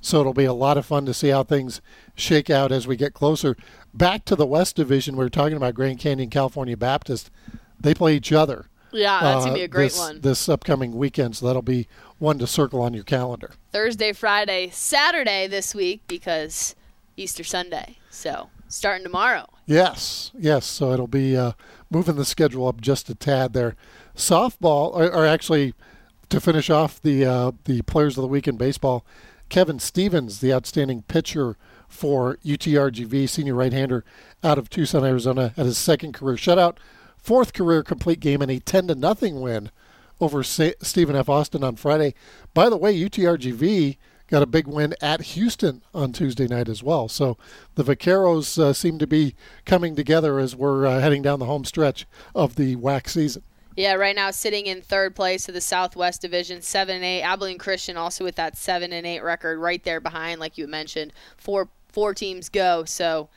So 0.00 0.20
it'll 0.20 0.34
be 0.34 0.44
a 0.44 0.52
lot 0.52 0.78
of 0.78 0.86
fun 0.86 1.06
to 1.06 1.14
see 1.14 1.28
how 1.28 1.42
things 1.42 1.80
shake 2.14 2.50
out 2.50 2.72
as 2.72 2.86
we 2.86 2.96
get 2.96 3.14
closer. 3.14 3.56
Back 3.92 4.24
to 4.26 4.36
the 4.36 4.46
West 4.46 4.76
Division, 4.76 5.16
we 5.16 5.24
are 5.24 5.30
talking 5.30 5.56
about 5.56 5.74
Grand 5.74 5.98
Canyon, 5.98 6.30
California 6.30 6.76
Baptist. 6.76 7.30
They 7.80 7.94
play 7.94 8.14
each 8.16 8.32
other. 8.32 8.66
Yeah, 8.92 9.20
that's 9.20 9.44
going 9.44 9.48
to 9.48 9.54
be 9.54 9.62
a 9.62 9.64
uh, 9.64 9.68
great 9.68 9.90
this, 9.90 9.98
one. 9.98 10.20
This 10.20 10.48
upcoming 10.48 10.96
weekend, 10.96 11.36
so 11.36 11.46
that'll 11.46 11.62
be 11.62 11.88
one 12.18 12.38
to 12.38 12.46
circle 12.46 12.80
on 12.80 12.94
your 12.94 13.04
calendar. 13.04 13.52
Thursday, 13.70 14.12
Friday, 14.12 14.70
Saturday 14.70 15.46
this 15.46 15.74
week 15.74 16.00
because 16.08 16.74
Easter 17.16 17.44
Sunday. 17.44 17.98
So 18.10 18.48
starting 18.68 19.04
tomorrow. 19.04 19.46
Yes, 19.66 20.30
yes. 20.38 20.64
So 20.66 20.92
it'll 20.92 21.06
be 21.06 21.36
uh, 21.36 21.52
moving 21.90 22.16
the 22.16 22.24
schedule 22.24 22.66
up 22.66 22.80
just 22.80 23.10
a 23.10 23.14
tad 23.14 23.52
there. 23.52 23.76
Softball, 24.16 24.94
or, 24.94 25.12
or 25.12 25.26
actually, 25.26 25.74
to 26.30 26.40
finish 26.40 26.70
off 26.70 27.00
the 27.00 27.24
uh, 27.24 27.52
the 27.64 27.82
players 27.82 28.16
of 28.16 28.22
the 28.22 28.28
week 28.28 28.48
in 28.48 28.56
baseball, 28.56 29.04
Kevin 29.48 29.78
Stevens, 29.78 30.40
the 30.40 30.52
outstanding 30.52 31.02
pitcher 31.02 31.56
for 31.88 32.36
UTRGV, 32.44 33.28
senior 33.28 33.54
right-hander 33.54 34.04
out 34.44 34.58
of 34.58 34.68
Tucson, 34.68 35.04
Arizona, 35.04 35.52
had 35.56 35.66
his 35.66 35.78
second 35.78 36.12
career 36.12 36.36
shutout, 36.36 36.76
fourth 37.16 37.52
career 37.52 37.82
complete 37.82 38.20
game, 38.20 38.42
and 38.42 38.50
a 38.50 38.58
10 38.58 38.88
to 38.88 38.94
nothing 38.94 39.40
win 39.40 39.70
over 40.20 40.42
Stephen 40.42 41.16
F. 41.16 41.28
Austin 41.28 41.64
on 41.64 41.76
Friday. 41.76 42.14
By 42.52 42.68
the 42.68 42.76
way, 42.76 42.98
UTRGV 42.98 43.96
got 44.28 44.42
a 44.42 44.46
big 44.46 44.66
win 44.66 44.94
at 45.00 45.22
Houston 45.22 45.82
on 45.94 46.12
Tuesday 46.12 46.46
night 46.46 46.68
as 46.68 46.82
well. 46.82 47.08
So 47.08 47.38
the 47.74 47.84
Vaqueros 47.84 48.58
uh, 48.58 48.72
seem 48.72 48.98
to 48.98 49.06
be 49.06 49.34
coming 49.64 49.96
together 49.96 50.38
as 50.38 50.54
we're 50.54 50.86
uh, 50.86 51.00
heading 51.00 51.22
down 51.22 51.38
the 51.38 51.46
home 51.46 51.64
stretch 51.64 52.06
of 52.34 52.56
the 52.56 52.76
WAC 52.76 53.08
season. 53.08 53.42
Yeah, 53.78 53.92
right 53.92 54.16
now 54.16 54.32
sitting 54.32 54.66
in 54.66 54.82
third 54.82 55.14
place 55.14 55.46
of 55.46 55.54
the 55.54 55.60
Southwest 55.60 56.20
Division, 56.20 56.62
seven 56.62 56.96
and 56.96 57.04
eight. 57.04 57.22
Abilene 57.22 57.58
Christian 57.58 57.96
also 57.96 58.24
with 58.24 58.34
that 58.34 58.56
seven 58.56 58.92
and 58.92 59.06
eight 59.06 59.22
record, 59.22 59.56
right 59.60 59.80
there 59.84 60.00
behind, 60.00 60.40
like 60.40 60.58
you 60.58 60.66
mentioned. 60.66 61.12
Four 61.36 61.68
four 61.88 62.12
teams 62.12 62.48
go, 62.48 62.82
so 62.84 63.28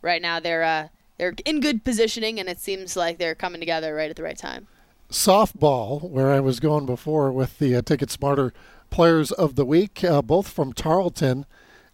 right 0.00 0.22
now 0.22 0.40
they're 0.40 0.62
uh, 0.62 0.88
they're 1.18 1.34
in 1.44 1.60
good 1.60 1.84
positioning, 1.84 2.40
and 2.40 2.48
it 2.48 2.58
seems 2.58 2.96
like 2.96 3.18
they're 3.18 3.34
coming 3.34 3.60
together 3.60 3.94
right 3.94 4.08
at 4.08 4.16
the 4.16 4.22
right 4.22 4.38
time. 4.38 4.68
Softball, 5.10 6.08
where 6.08 6.30
I 6.30 6.40
was 6.40 6.60
going 6.60 6.86
before 6.86 7.30
with 7.30 7.58
the 7.58 7.76
uh, 7.76 7.82
Ticket 7.82 8.10
Smarter 8.10 8.54
Players 8.88 9.30
of 9.32 9.54
the 9.54 9.66
Week, 9.66 10.02
uh, 10.02 10.22
both 10.22 10.48
from 10.48 10.72
Tarleton, 10.72 11.44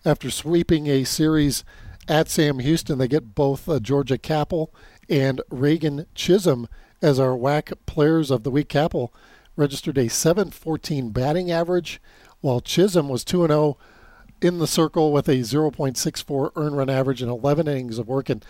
after 0.05 0.31
sweeping 0.31 0.87
a 0.87 1.03
series 1.03 1.65
at 2.07 2.29
Sam 2.29 2.61
Houston, 2.61 2.99
they 2.99 3.09
get 3.09 3.35
both 3.35 3.69
uh, 3.69 3.81
Georgia 3.81 4.17
Capel 4.17 4.73
and 5.09 5.41
Reagan 5.51 6.07
Chisholm 6.15 6.69
as 7.03 7.19
our 7.19 7.37
WAC 7.37 7.73
Players 7.87 8.31
of 8.31 8.43
the 8.43 8.51
Week. 8.51 8.69
Capel 8.69 9.13
registered 9.57 9.99
a 9.99 10.09
714 10.09 11.11
batting 11.11 11.51
average, 11.51 12.01
while 12.41 12.61
Chisholm 12.61 13.09
was 13.09 13.25
2 13.25 13.47
0 13.47 13.77
in 14.41 14.59
the 14.59 14.67
circle 14.67 15.13
with 15.13 15.29
a 15.29 15.37
0.64 15.37 16.53
earn 16.57 16.75
run 16.75 16.91
average 16.91 17.23
and 17.23 17.31
11 17.31 17.67
innings 17.67 17.99
of 17.99 18.09
work. 18.09 18.29
And 18.29 18.45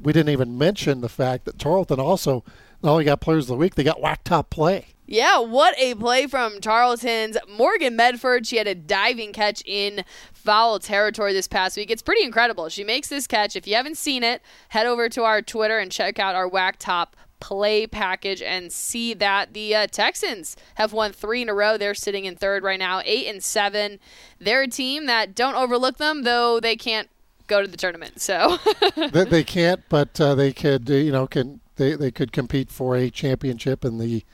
we 0.00 0.12
didn't 0.12 0.30
even 0.30 0.58
mention 0.58 1.00
the 1.00 1.08
fact 1.08 1.44
that 1.44 1.58
Tarleton 1.58 2.00
also 2.00 2.44
not 2.82 2.92
only 2.92 3.04
got 3.04 3.20
Players 3.20 3.44
of 3.44 3.48
the 3.48 3.56
Week, 3.56 3.74
they 3.74 3.84
got 3.84 4.00
WAC 4.00 4.18
Top 4.24 4.50
Play. 4.50 4.88
Yeah, 5.06 5.40
what 5.40 5.74
a 5.76 5.96
play 5.96 6.28
from 6.28 6.60
Tarleton's 6.60 7.36
Morgan 7.48 7.96
Medford. 7.96 8.46
She 8.46 8.58
had 8.58 8.68
a 8.68 8.76
diving 8.76 9.32
catch 9.32 9.60
in 9.66 10.04
foul 10.32 10.78
territory 10.78 11.32
this 11.32 11.48
past 11.48 11.76
week. 11.76 11.90
It's 11.90 12.00
pretty 12.00 12.22
incredible. 12.22 12.68
She 12.68 12.84
makes 12.84 13.08
this 13.08 13.26
catch. 13.26 13.56
If 13.56 13.66
you 13.66 13.74
haven't 13.74 13.96
seen 13.96 14.22
it, 14.22 14.40
head 14.68 14.86
over 14.86 15.08
to 15.08 15.24
our 15.24 15.42
Twitter 15.42 15.80
and 15.80 15.90
check 15.90 16.20
out 16.20 16.36
our 16.36 16.48
WAC 16.48 16.74
Top 16.78 17.16
play 17.40 17.86
package 17.86 18.42
and 18.42 18.70
see 18.70 19.14
that 19.14 19.54
the 19.54 19.74
uh, 19.74 19.86
Texans 19.86 20.56
have 20.76 20.92
won 20.92 21.12
three 21.12 21.42
in 21.42 21.48
a 21.48 21.54
row. 21.54 21.76
They're 21.76 21.94
sitting 21.94 22.26
in 22.26 22.36
third 22.36 22.62
right 22.62 22.78
now, 22.78 23.02
eight 23.04 23.26
and 23.26 23.42
seven. 23.42 23.98
They're 24.38 24.62
a 24.62 24.68
team 24.68 25.06
that 25.06 25.34
don't 25.34 25.54
overlook 25.54 25.96
them, 25.96 26.22
though 26.22 26.60
they 26.60 26.76
can't 26.76 27.08
go 27.46 27.62
to 27.62 27.66
the 27.66 27.76
tournament. 27.76 28.20
So 28.20 28.58
they, 28.96 29.24
they, 29.24 29.44
can't, 29.44 29.80
but 29.88 30.20
uh, 30.20 30.34
they 30.34 30.52
could. 30.52 30.88
Uh, 30.90 30.94
you 30.94 31.12
know, 31.12 31.26
can 31.26 31.60
they? 31.76 31.94
They 31.96 32.10
could 32.10 32.32
compete 32.32 32.70
for 32.70 32.94
a 32.94 33.10
championship 33.10 33.84
in 33.84 33.98
the 33.98 34.24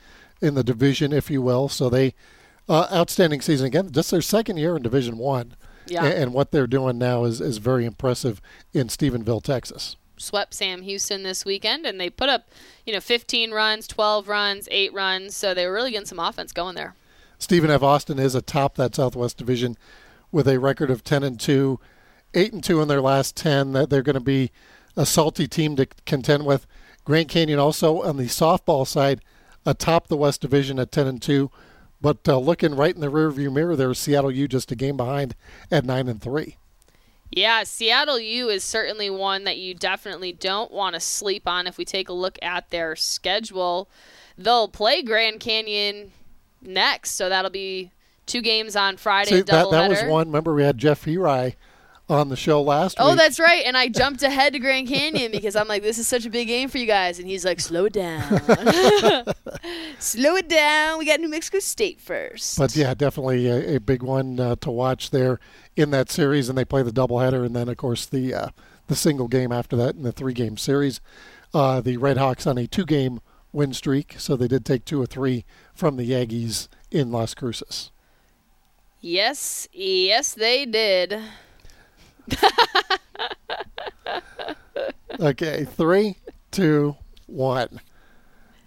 in 0.41 0.53
the 0.53 0.63
division, 0.63 1.13
if 1.13 1.31
you 1.31 1.41
will. 1.41 1.69
So 1.69 1.89
they 1.89 2.13
uh, 2.69 2.87
outstanding 2.91 3.41
season 3.41 3.67
again. 3.67 3.91
Just 3.91 4.11
their 4.11 4.21
second 4.21 4.57
year 4.57 4.75
in 4.75 4.83
Division 4.83 5.17
One. 5.17 5.55
Yeah. 5.87 6.03
And, 6.03 6.13
and 6.13 6.33
what 6.33 6.51
they're 6.51 6.67
doing 6.67 6.97
now 6.97 7.23
is, 7.23 7.39
is 7.39 7.59
very 7.59 7.85
impressive 7.85 8.41
in 8.73 8.87
Stephenville, 8.87 9.41
Texas 9.41 9.95
swept 10.17 10.53
Sam 10.53 10.81
Houston 10.81 11.23
this 11.23 11.45
weekend, 11.45 11.85
and 11.85 11.99
they 11.99 12.09
put 12.09 12.29
up, 12.29 12.49
you 12.85 12.93
know, 12.93 12.99
15 12.99 13.51
runs, 13.51 13.87
12 13.87 14.27
runs, 14.27 14.67
eight 14.71 14.93
runs. 14.93 15.35
So 15.35 15.53
they 15.53 15.65
were 15.65 15.73
really 15.73 15.91
getting 15.91 16.07
some 16.07 16.19
offense 16.19 16.51
going 16.51 16.75
there. 16.75 16.95
Stephen 17.39 17.69
F. 17.69 17.83
Austin 17.83 18.19
is 18.19 18.35
atop 18.35 18.75
that 18.75 18.95
Southwest 18.95 19.37
Division 19.37 19.77
with 20.31 20.47
a 20.47 20.59
record 20.59 20.89
of 20.89 21.03
10 21.03 21.23
and 21.23 21.39
2, 21.39 21.79
8 22.33 22.53
and 22.53 22.63
2 22.63 22.81
in 22.81 22.87
their 22.87 23.01
last 23.01 23.35
10. 23.35 23.73
That 23.73 23.89
they're 23.89 24.01
going 24.01 24.15
to 24.15 24.19
be 24.19 24.51
a 24.95 25.05
salty 25.05 25.47
team 25.47 25.75
to 25.75 25.87
contend 26.05 26.45
with. 26.45 26.65
Grand 27.05 27.29
Canyon 27.29 27.59
also 27.59 28.01
on 28.01 28.17
the 28.17 28.25
softball 28.25 28.85
side 28.85 29.21
atop 29.65 30.07
the 30.07 30.17
West 30.17 30.41
Division 30.41 30.79
at 30.79 30.91
10 30.91 31.07
and 31.07 31.21
2. 31.21 31.51
But 32.01 32.27
uh, 32.27 32.37
looking 32.37 32.75
right 32.75 32.93
in 32.93 33.01
the 33.01 33.11
rearview 33.11 33.51
mirror, 33.51 33.75
there's 33.75 33.99
Seattle 33.99 34.31
U 34.31 34.47
just 34.47 34.71
a 34.71 34.75
game 34.75 34.97
behind 34.97 35.35
at 35.71 35.85
9 35.85 36.07
and 36.07 36.21
3. 36.21 36.57
Yeah, 37.31 37.63
Seattle 37.63 38.19
U 38.19 38.49
is 38.49 38.63
certainly 38.63 39.09
one 39.09 39.43
that 39.43 39.57
you 39.57 39.73
definitely 39.73 40.31
don't 40.31 40.71
want 40.71 40.93
to 40.93 40.99
sleep 40.99 41.47
on. 41.47 41.67
If 41.67 41.77
we 41.77 41.85
take 41.85 42.09
a 42.09 42.13
look 42.13 42.39
at 42.41 42.69
their 42.69 42.95
schedule, 42.95 43.89
they'll 44.37 44.67
play 44.67 45.01
Grand 45.01 45.39
Canyon 45.39 46.11
next, 46.61 47.11
so 47.11 47.29
that'll 47.29 47.51
be 47.51 47.91
two 48.25 48.41
games 48.41 48.75
on 48.75 48.97
Friday. 48.97 49.31
See, 49.31 49.41
that, 49.41 49.71
that 49.71 49.89
was 49.89 50.03
one. 50.03 50.27
Remember, 50.27 50.53
we 50.53 50.63
had 50.63 50.77
Jeff 50.77 51.07
Eri 51.07 51.55
on 52.09 52.29
the 52.29 52.35
show 52.37 52.61
last 52.61 52.95
oh, 52.99 53.09
week. 53.09 53.17
that's 53.17 53.39
right. 53.39 53.63
And 53.65 53.75
I 53.75 53.89
jumped 53.89 54.23
ahead 54.23 54.53
to 54.53 54.59
Grand 54.59 54.87
Canyon 54.87 55.31
because 55.31 55.55
I'm 55.55 55.67
like, 55.67 55.83
this 55.83 55.97
is 55.97 56.07
such 56.07 56.25
a 56.25 56.29
big 56.29 56.47
game 56.47 56.69
for 56.69 56.77
you 56.77 56.85
guys. 56.85 57.19
And 57.19 57.27
he's 57.27 57.43
like, 57.43 57.59
slow 57.59 57.85
it 57.85 57.93
down. 57.93 58.23
slow 59.99 60.35
it 60.35 60.47
down. 60.47 60.99
We 60.99 61.05
got 61.05 61.19
New 61.19 61.29
Mexico 61.29 61.59
State 61.59 61.99
first. 61.99 62.57
But 62.57 62.75
yeah, 62.75 62.93
definitely 62.93 63.47
a, 63.47 63.75
a 63.75 63.79
big 63.79 64.03
one 64.03 64.39
uh, 64.39 64.55
to 64.61 64.71
watch 64.71 65.09
there 65.09 65.39
in 65.77 65.91
that 65.91 66.09
series, 66.09 66.49
and 66.49 66.57
they 66.57 66.65
play 66.65 66.81
the 66.81 66.91
doubleheader, 66.91 67.45
and 67.45 67.55
then 67.55 67.69
of 67.69 67.77
course 67.77 68.05
the 68.05 68.33
uh, 68.33 68.49
the 68.87 68.95
single 68.95 69.27
game 69.27 69.51
after 69.51 69.77
that 69.77 69.95
in 69.95 70.01
the 70.03 70.11
three 70.11 70.33
game 70.33 70.57
series. 70.57 70.99
Uh, 71.53 71.79
the 71.79 71.95
Red 71.97 72.17
Hawks 72.17 72.45
on 72.45 72.57
a 72.57 72.67
two 72.67 72.85
game 72.85 73.21
win 73.53 73.73
streak, 73.73 74.15
so 74.17 74.35
they 74.35 74.47
did 74.47 74.65
take 74.65 74.83
two 74.83 75.01
or 75.01 75.05
three 75.05 75.45
from 75.73 75.95
the 75.95 76.09
Aggies 76.11 76.67
in 76.91 77.11
Las 77.11 77.33
Cruces. 77.33 77.91
Yes, 78.99 79.67
yes, 79.71 80.33
they 80.33 80.65
did. 80.65 81.21
okay, 85.19 85.63
three, 85.65 86.17
two, 86.51 86.95
one. 87.27 87.79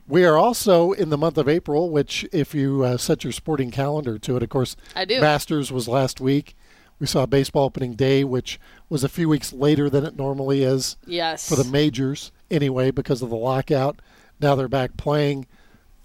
We 0.06 0.24
are 0.24 0.36
also 0.36 0.92
in 0.92 1.10
the 1.10 1.18
month 1.18 1.38
of 1.38 1.48
April, 1.48 1.90
which, 1.90 2.26
if 2.32 2.54
you 2.54 2.82
uh, 2.82 2.96
set 2.96 3.22
your 3.22 3.32
sporting 3.32 3.70
calendar 3.70 4.18
to 4.18 4.36
it, 4.36 4.42
of 4.42 4.48
course, 4.48 4.76
I 4.96 5.04
do. 5.04 5.20
Masters 5.20 5.70
was 5.70 5.88
last 5.88 6.20
week. 6.20 6.56
We 7.00 7.06
saw 7.06 7.24
baseball 7.24 7.64
opening 7.64 7.94
day, 7.94 8.24
which 8.24 8.60
was 8.90 9.02
a 9.02 9.08
few 9.08 9.28
weeks 9.28 9.54
later 9.54 9.88
than 9.88 10.04
it 10.04 10.16
normally 10.16 10.62
is. 10.62 10.98
Yes. 11.06 11.48
For 11.48 11.56
the 11.56 11.64
majors, 11.64 12.30
anyway, 12.50 12.90
because 12.90 13.22
of 13.22 13.30
the 13.30 13.36
lockout. 13.36 14.00
Now 14.38 14.54
they're 14.54 14.68
back 14.68 14.98
playing. 14.98 15.46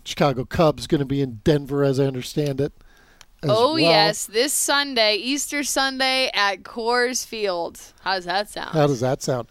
Chicago 0.06 0.46
Cubs 0.46 0.88
going 0.88 1.00
to 1.00 1.06
be 1.06 1.22
in 1.22 1.42
Denver, 1.44 1.84
as 1.84 2.00
I 2.00 2.06
understand 2.06 2.62
it. 2.62 2.72
Oh 3.44 3.74
well. 3.74 3.80
yes, 3.80 4.26
this 4.26 4.54
Sunday, 4.54 5.18
Easter 5.18 5.64
Sunday 5.64 6.32
at 6.34 6.64
Coors 6.64 7.26
Field. 7.26 7.80
How 8.02 8.16
does 8.16 8.26
that 8.26 8.50
sound? 8.50 8.70
How 8.70 8.88
does 8.88 9.02
that 9.02 9.22
sound? 9.22 9.50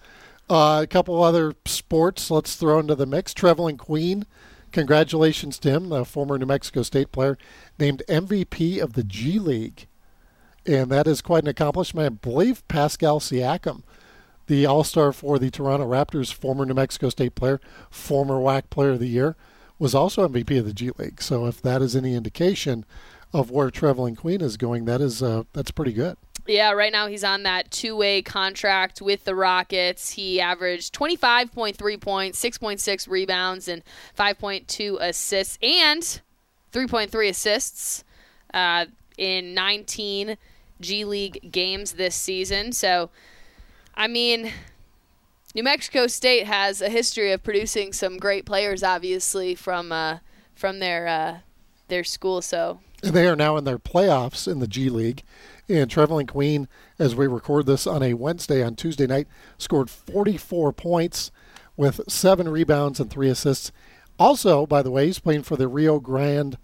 Uh, 0.48 0.80
a 0.82 0.86
couple 0.86 1.22
other 1.22 1.54
sports 1.66 2.30
let's 2.30 2.56
throw 2.56 2.78
into 2.78 2.94
the 2.94 3.06
mix. 3.06 3.32
Trevelin 3.32 3.78
Queen, 3.78 4.26
congratulations 4.72 5.58
to 5.60 5.70
him, 5.70 5.90
the 5.90 6.04
former 6.04 6.38
New 6.38 6.46
Mexico 6.46 6.82
State 6.82 7.12
player, 7.12 7.38
named 7.78 8.02
MVP 8.08 8.82
of 8.82 8.94
the 8.94 9.04
G 9.04 9.38
League 9.38 9.86
and 10.66 10.90
that 10.90 11.06
is 11.06 11.20
quite 11.20 11.44
an 11.44 11.48
accomplishment. 11.48 12.06
I 12.06 12.08
believe 12.28 12.66
Pascal 12.68 13.20
Siakam, 13.20 13.82
the 14.46 14.66
All 14.66 14.84
Star 14.84 15.12
for 15.12 15.38
the 15.38 15.50
Toronto 15.50 15.86
Raptors, 15.86 16.32
former 16.32 16.64
New 16.66 16.74
Mexico 16.74 17.08
State 17.08 17.34
player, 17.34 17.60
former 17.90 18.36
WAC 18.36 18.70
Player 18.70 18.90
of 18.90 19.00
the 19.00 19.08
Year, 19.08 19.36
was 19.78 19.94
also 19.94 20.26
MVP 20.28 20.58
of 20.58 20.66
the 20.66 20.72
G 20.72 20.90
League. 20.96 21.20
So 21.20 21.46
if 21.46 21.60
that 21.62 21.82
is 21.82 21.96
any 21.96 22.14
indication 22.14 22.84
of 23.32 23.50
where 23.50 23.70
Trevelin 23.70 24.16
Queen 24.16 24.40
is 24.40 24.56
going, 24.56 24.84
that 24.84 25.00
is 25.00 25.22
uh, 25.22 25.44
that's 25.52 25.70
pretty 25.70 25.92
good. 25.92 26.16
Yeah, 26.46 26.72
right 26.72 26.92
now 26.92 27.06
he's 27.06 27.24
on 27.24 27.42
that 27.44 27.70
two-way 27.70 28.20
contract 28.20 29.00
with 29.00 29.24
the 29.24 29.34
Rockets. 29.34 30.10
He 30.10 30.42
averaged 30.42 30.94
25.3 30.94 32.00
points, 32.00 32.44
6.6 32.44 33.08
rebounds, 33.08 33.66
and 33.66 33.82
5.2 34.18 34.98
assists, 35.00 35.58
and 35.62 36.20
3.3 36.70 37.28
assists 37.30 38.04
uh, 38.52 38.84
in 39.16 39.54
19 39.54 40.36
G 40.80 41.04
League 41.04 41.50
games 41.50 41.92
this 41.92 42.14
season. 42.14 42.72
So, 42.72 43.10
I 43.94 44.08
mean, 44.08 44.52
New 45.54 45.62
Mexico 45.62 46.06
State 46.06 46.46
has 46.46 46.80
a 46.80 46.88
history 46.88 47.32
of 47.32 47.42
producing 47.42 47.92
some 47.92 48.18
great 48.18 48.44
players, 48.44 48.82
obviously 48.82 49.54
from 49.54 49.92
uh, 49.92 50.18
from 50.54 50.80
their 50.80 51.06
uh, 51.06 51.38
their 51.88 52.04
school. 52.04 52.42
So 52.42 52.80
they 53.02 53.26
are 53.28 53.36
now 53.36 53.56
in 53.56 53.64
their 53.64 53.78
playoffs 53.78 54.50
in 54.50 54.58
the 54.58 54.66
G 54.66 54.90
League. 54.90 55.22
And 55.68 55.90
Trevelin 55.90 56.28
Queen, 56.28 56.68
as 56.98 57.14
we 57.14 57.26
record 57.26 57.66
this 57.66 57.86
on 57.86 58.02
a 58.02 58.14
Wednesday, 58.14 58.62
on 58.62 58.74
Tuesday 58.74 59.06
night, 59.06 59.26
scored 59.56 59.88
44 59.88 60.74
points 60.74 61.30
with 61.76 62.00
seven 62.06 62.48
rebounds 62.48 63.00
and 63.00 63.10
three 63.10 63.30
assists. 63.30 63.72
Also, 64.18 64.66
by 64.66 64.82
the 64.82 64.90
way, 64.90 65.06
he's 65.06 65.18
playing 65.18 65.42
for 65.42 65.56
the 65.56 65.68
Rio 65.68 66.00
Grande 66.00 66.58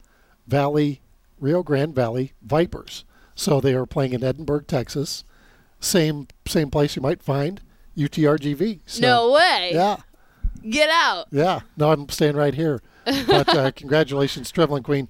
Valley 0.46 1.00
Rio 1.38 1.62
Grande 1.62 1.94
Valley 1.94 2.32
Vipers. 2.42 3.04
So 3.40 3.58
they 3.58 3.72
are 3.72 3.86
playing 3.86 4.12
in 4.12 4.22
Edinburg, 4.22 4.66
Texas. 4.66 5.24
Same 5.80 6.28
same 6.46 6.70
place 6.70 6.94
you 6.94 7.00
might 7.00 7.22
find 7.22 7.62
UTRGV. 7.96 8.80
So, 8.84 9.00
no 9.00 9.32
way. 9.32 9.70
Yeah. 9.72 9.96
Get 10.68 10.90
out. 10.90 11.28
Yeah. 11.30 11.60
No, 11.74 11.90
I'm 11.90 12.10
staying 12.10 12.36
right 12.36 12.52
here. 12.52 12.82
But 13.06 13.48
uh, 13.48 13.70
congratulations, 13.74 14.52
Trevelin 14.52 14.84
Queen. 14.84 15.08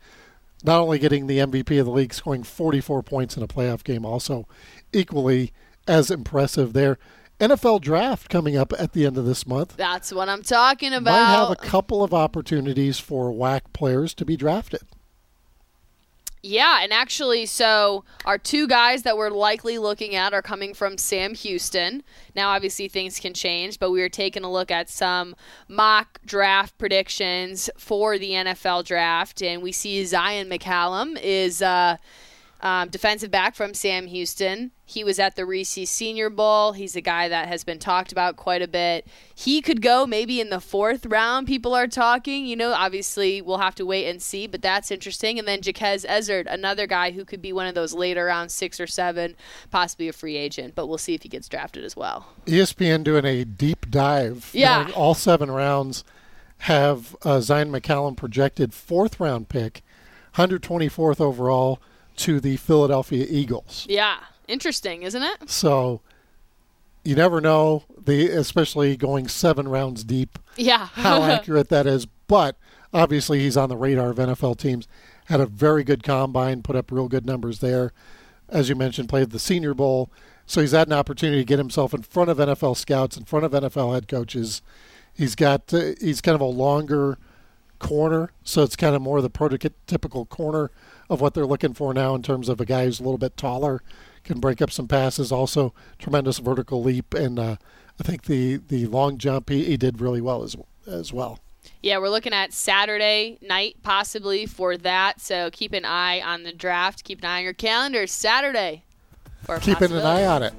Not 0.62 0.80
only 0.80 1.00
getting 1.00 1.26
the 1.26 1.38
MVP 1.38 1.80
of 1.80 1.86
the 1.86 1.90
league, 1.90 2.14
scoring 2.14 2.44
44 2.44 3.02
points 3.02 3.36
in 3.36 3.42
a 3.42 3.48
playoff 3.48 3.82
game, 3.82 4.06
also 4.06 4.46
equally 4.92 5.52
as 5.88 6.08
impressive 6.08 6.72
there. 6.72 6.98
NFL 7.40 7.80
draft 7.80 8.28
coming 8.28 8.56
up 8.56 8.72
at 8.78 8.92
the 8.92 9.06
end 9.06 9.18
of 9.18 9.24
this 9.24 9.44
month. 9.44 9.76
That's 9.76 10.12
what 10.12 10.28
I'm 10.28 10.44
talking 10.44 10.92
about. 10.92 11.12
Might 11.12 11.34
have 11.34 11.50
a 11.50 11.56
couple 11.56 12.04
of 12.04 12.14
opportunities 12.14 13.00
for 13.00 13.32
WAC 13.32 13.62
players 13.72 14.14
to 14.14 14.24
be 14.24 14.36
drafted. 14.36 14.82
Yeah, 16.42 16.80
and 16.82 16.90
actually, 16.90 17.44
so 17.44 18.04
our 18.24 18.38
two 18.38 18.66
guys 18.66 19.02
that 19.02 19.18
we're 19.18 19.28
likely 19.28 19.76
looking 19.76 20.14
at 20.14 20.32
are 20.32 20.40
coming 20.40 20.72
from 20.72 20.96
Sam 20.96 21.34
Houston. 21.34 22.02
Now, 22.34 22.50
obviously, 22.50 22.88
things 22.88 23.20
can 23.20 23.34
change, 23.34 23.78
but 23.78 23.90
we 23.90 24.00
are 24.00 24.08
taking 24.08 24.42
a 24.42 24.50
look 24.50 24.70
at 24.70 24.88
some 24.88 25.36
mock 25.68 26.18
draft 26.24 26.78
predictions 26.78 27.68
for 27.76 28.16
the 28.16 28.30
NFL 28.30 28.86
draft, 28.86 29.42
and 29.42 29.62
we 29.62 29.70
see 29.70 30.02
Zyon 30.02 30.50
McCollum 30.50 31.20
is. 31.20 31.60
Uh, 31.60 31.98
um, 32.62 32.88
defensive 32.88 33.30
back 33.30 33.54
from 33.54 33.72
Sam 33.72 34.06
Houston. 34.06 34.72
He 34.84 35.04
was 35.04 35.18
at 35.18 35.36
the 35.36 35.46
Reese 35.46 35.88
Senior 35.88 36.28
Bowl. 36.28 36.72
He's 36.72 36.96
a 36.96 37.00
guy 37.00 37.28
that 37.28 37.48
has 37.48 37.64
been 37.64 37.78
talked 37.78 38.12
about 38.12 38.36
quite 38.36 38.60
a 38.60 38.68
bit. 38.68 39.06
He 39.34 39.62
could 39.62 39.80
go 39.80 40.06
maybe 40.06 40.40
in 40.40 40.50
the 40.50 40.60
fourth 40.60 41.06
round. 41.06 41.46
People 41.46 41.74
are 41.74 41.86
talking. 41.86 42.44
You 42.44 42.56
know, 42.56 42.72
obviously 42.72 43.40
we'll 43.40 43.58
have 43.58 43.76
to 43.76 43.86
wait 43.86 44.08
and 44.08 44.20
see, 44.20 44.46
but 44.46 44.62
that's 44.62 44.90
interesting. 44.90 45.38
And 45.38 45.46
then 45.46 45.60
Jequez 45.60 46.04
Ezzard, 46.04 46.46
another 46.52 46.86
guy 46.86 47.12
who 47.12 47.24
could 47.24 47.40
be 47.40 47.52
one 47.52 47.66
of 47.66 47.74
those 47.74 47.94
later 47.94 48.26
round 48.26 48.50
six 48.50 48.80
or 48.80 48.86
seven, 48.86 49.36
possibly 49.70 50.08
a 50.08 50.12
free 50.12 50.36
agent. 50.36 50.74
But 50.74 50.86
we'll 50.86 50.98
see 50.98 51.14
if 51.14 51.22
he 51.22 51.28
gets 51.28 51.48
drafted 51.48 51.84
as 51.84 51.96
well. 51.96 52.26
ESPN 52.46 53.04
doing 53.04 53.24
a 53.24 53.44
deep 53.44 53.90
dive. 53.90 54.50
Yeah, 54.52 54.90
all 54.94 55.14
seven 55.14 55.50
rounds 55.50 56.04
have 56.58 57.16
uh, 57.22 57.38
Zyon 57.38 57.70
McCollum 57.70 58.16
projected 58.16 58.74
fourth 58.74 59.18
round 59.18 59.48
pick, 59.48 59.82
124th 60.34 61.20
overall 61.20 61.80
to 62.16 62.40
the 62.40 62.56
Philadelphia 62.56 63.26
Eagles. 63.28 63.86
Yeah, 63.88 64.18
interesting, 64.48 65.02
isn't 65.02 65.22
it? 65.22 65.48
So 65.50 66.00
you 67.04 67.14
never 67.14 67.40
know 67.40 67.84
the 67.98 68.28
especially 68.28 68.96
going 68.96 69.28
seven 69.28 69.68
rounds 69.68 70.04
deep. 70.04 70.38
Yeah, 70.56 70.86
how 70.92 71.22
accurate 71.24 71.68
that 71.70 71.86
is. 71.86 72.06
But 72.06 72.56
obviously, 72.92 73.40
he's 73.40 73.56
on 73.56 73.68
the 73.68 73.76
radar 73.76 74.10
of 74.10 74.16
NFL 74.16 74.58
teams. 74.58 74.86
Had 75.26 75.40
a 75.40 75.46
very 75.46 75.84
good 75.84 76.02
combine, 76.02 76.62
put 76.62 76.76
up 76.76 76.90
real 76.90 77.08
good 77.08 77.26
numbers 77.26 77.60
there. 77.60 77.92
As 78.48 78.68
you 78.68 78.74
mentioned, 78.74 79.08
played 79.08 79.30
the 79.30 79.38
Senior 79.38 79.74
Bowl, 79.74 80.10
so 80.44 80.60
he's 80.60 80.72
had 80.72 80.88
an 80.88 80.92
opportunity 80.92 81.40
to 81.40 81.44
get 81.44 81.58
himself 81.58 81.94
in 81.94 82.02
front 82.02 82.30
of 82.30 82.38
NFL 82.38 82.76
scouts, 82.76 83.16
in 83.16 83.24
front 83.24 83.44
of 83.44 83.52
NFL 83.52 83.94
head 83.94 84.08
coaches. 84.08 84.60
He's 85.14 85.36
got 85.36 85.72
uh, 85.72 85.92
he's 86.00 86.20
kind 86.20 86.34
of 86.34 86.40
a 86.40 86.44
longer 86.44 87.18
corner, 87.78 88.32
so 88.42 88.62
it's 88.62 88.76
kind 88.76 88.96
of 88.96 89.02
more 89.02 89.22
the 89.22 89.30
prototypical 89.30 90.28
corner 90.28 90.70
of 91.10 91.20
what 91.20 91.34
they're 91.34 91.44
looking 91.44 91.74
for 91.74 91.92
now 91.92 92.14
in 92.14 92.22
terms 92.22 92.48
of 92.48 92.60
a 92.60 92.64
guy 92.64 92.84
who's 92.84 93.00
a 93.00 93.02
little 93.02 93.18
bit 93.18 93.36
taller, 93.36 93.82
can 94.24 94.38
break 94.38 94.62
up 94.62 94.70
some 94.70 94.88
passes, 94.88 95.32
also 95.32 95.74
tremendous 95.98 96.38
vertical 96.38 96.82
leap, 96.82 97.12
and 97.12 97.38
uh, 97.38 97.56
I 97.98 98.02
think 98.02 98.24
the 98.24 98.56
the 98.68 98.86
long 98.86 99.18
jump 99.18 99.50
he, 99.50 99.64
he 99.64 99.76
did 99.76 100.00
really 100.00 100.20
well 100.20 100.42
as 100.42 100.56
as 100.86 101.12
well. 101.12 101.40
Yeah, 101.82 101.98
we're 101.98 102.10
looking 102.10 102.32
at 102.32 102.52
Saturday 102.52 103.38
night 103.42 103.76
possibly 103.82 104.46
for 104.46 104.76
that. 104.78 105.20
So 105.20 105.50
keep 105.50 105.72
an 105.72 105.84
eye 105.84 106.20
on 106.20 106.44
the 106.44 106.52
draft. 106.52 107.04
Keep 107.04 107.20
an 107.20 107.26
eye 107.26 107.38
on 107.38 107.44
your 107.44 107.52
calendar. 107.54 108.06
Saturday. 108.06 108.84
Keeping 109.60 109.92
an 109.92 110.02
eye 110.02 110.26
on 110.26 110.42
it. 110.42 110.54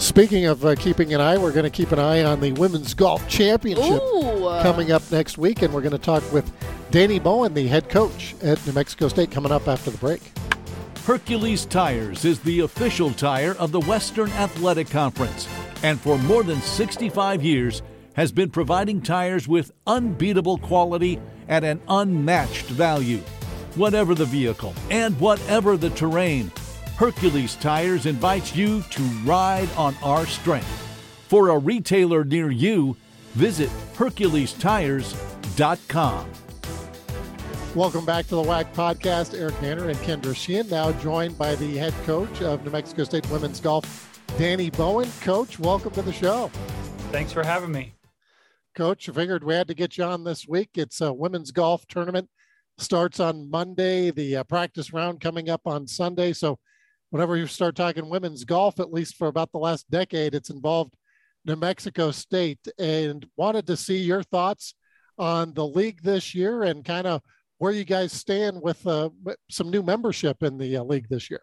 Speaking 0.00 0.46
of 0.46 0.64
uh, 0.64 0.76
keeping 0.76 1.12
an 1.12 1.20
eye, 1.20 1.36
we're 1.36 1.52
going 1.52 1.64
to 1.64 1.70
keep 1.70 1.92
an 1.92 1.98
eye 1.98 2.24
on 2.24 2.40
the 2.40 2.52
Women's 2.52 2.94
Golf 2.94 3.28
Championship 3.28 4.00
Ooh. 4.02 4.40
coming 4.62 4.90
up 4.90 5.02
next 5.12 5.36
week, 5.36 5.60
and 5.60 5.74
we're 5.74 5.82
going 5.82 5.92
to 5.92 5.98
talk 5.98 6.22
with 6.32 6.50
Danny 6.90 7.18
Bowen, 7.18 7.52
the 7.52 7.66
head 7.66 7.90
coach 7.90 8.34
at 8.42 8.66
New 8.66 8.72
Mexico 8.72 9.08
State, 9.08 9.30
coming 9.30 9.52
up 9.52 9.68
after 9.68 9.90
the 9.90 9.98
break. 9.98 10.22
Hercules 11.04 11.66
Tires 11.66 12.24
is 12.24 12.40
the 12.40 12.60
official 12.60 13.10
tire 13.12 13.54
of 13.56 13.72
the 13.72 13.80
Western 13.80 14.30
Athletic 14.30 14.88
Conference, 14.88 15.46
and 15.82 16.00
for 16.00 16.16
more 16.20 16.44
than 16.44 16.62
65 16.62 17.42
years 17.42 17.82
has 18.14 18.32
been 18.32 18.48
providing 18.48 19.02
tires 19.02 19.46
with 19.46 19.70
unbeatable 19.86 20.56
quality 20.58 21.20
at 21.46 21.62
an 21.62 21.78
unmatched 21.88 22.66
value. 22.66 23.20
Whatever 23.74 24.14
the 24.14 24.24
vehicle 24.24 24.74
and 24.90 25.18
whatever 25.20 25.76
the 25.76 25.90
terrain, 25.90 26.50
Hercules 27.00 27.54
Tires 27.54 28.04
invites 28.04 28.54
you 28.54 28.82
to 28.90 29.00
ride 29.24 29.70
on 29.70 29.96
our 30.02 30.26
strength. 30.26 30.68
For 31.28 31.48
a 31.48 31.56
retailer 31.56 32.24
near 32.24 32.50
you, 32.50 32.94
visit 33.30 33.70
HerculesTires.com. 33.94 36.30
Welcome 37.74 38.04
back 38.04 38.26
to 38.26 38.34
the 38.34 38.42
WAC 38.42 38.74
podcast. 38.74 39.32
Eric 39.32 39.58
Danner 39.62 39.88
and 39.88 39.98
Kendra 40.00 40.36
Sheehan, 40.36 40.68
now 40.68 40.92
joined 40.92 41.38
by 41.38 41.54
the 41.54 41.78
head 41.78 41.94
coach 42.04 42.42
of 42.42 42.62
New 42.66 42.70
Mexico 42.70 43.04
State 43.04 43.26
Women's 43.30 43.60
Golf, 43.60 44.22
Danny 44.36 44.68
Bowen. 44.68 45.10
Coach, 45.22 45.58
welcome 45.58 45.92
to 45.92 46.02
the 46.02 46.12
show. 46.12 46.48
Thanks 47.12 47.32
for 47.32 47.42
having 47.42 47.72
me. 47.72 47.94
Coach, 48.74 49.08
I 49.08 49.12
figured 49.12 49.42
we 49.42 49.54
had 49.54 49.68
to 49.68 49.74
get 49.74 49.96
you 49.96 50.04
on 50.04 50.24
this 50.24 50.46
week. 50.46 50.68
It's 50.74 51.00
a 51.00 51.14
women's 51.14 51.50
golf 51.50 51.86
tournament. 51.86 52.28
Starts 52.76 53.20
on 53.20 53.50
Monday, 53.50 54.10
the 54.10 54.36
uh, 54.36 54.44
practice 54.44 54.92
round 54.92 55.22
coming 55.22 55.48
up 55.48 55.62
on 55.64 55.86
Sunday. 55.86 56.34
So 56.34 56.58
whenever 57.10 57.36
you 57.36 57.46
start 57.46 57.76
talking 57.76 58.08
women's 58.08 58.44
golf, 58.44 58.80
at 58.80 58.92
least 58.92 59.16
for 59.16 59.28
about 59.28 59.52
the 59.52 59.58
last 59.58 59.90
decade, 59.90 60.34
it's 60.34 60.50
involved 60.50 60.94
New 61.44 61.56
Mexico 61.56 62.10
State. 62.10 62.66
And 62.78 63.26
wanted 63.36 63.66
to 63.66 63.76
see 63.76 63.98
your 63.98 64.22
thoughts 64.22 64.74
on 65.18 65.52
the 65.54 65.66
league 65.66 66.02
this 66.02 66.34
year 66.34 66.62
and 66.62 66.84
kind 66.84 67.06
of 67.06 67.20
where 67.58 67.72
you 67.72 67.84
guys 67.84 68.12
stand 68.12 68.62
with 68.62 68.86
uh, 68.86 69.10
some 69.50 69.70
new 69.70 69.82
membership 69.82 70.42
in 70.42 70.56
the 70.56 70.78
uh, 70.78 70.82
league 70.82 71.08
this 71.10 71.30
year. 71.30 71.42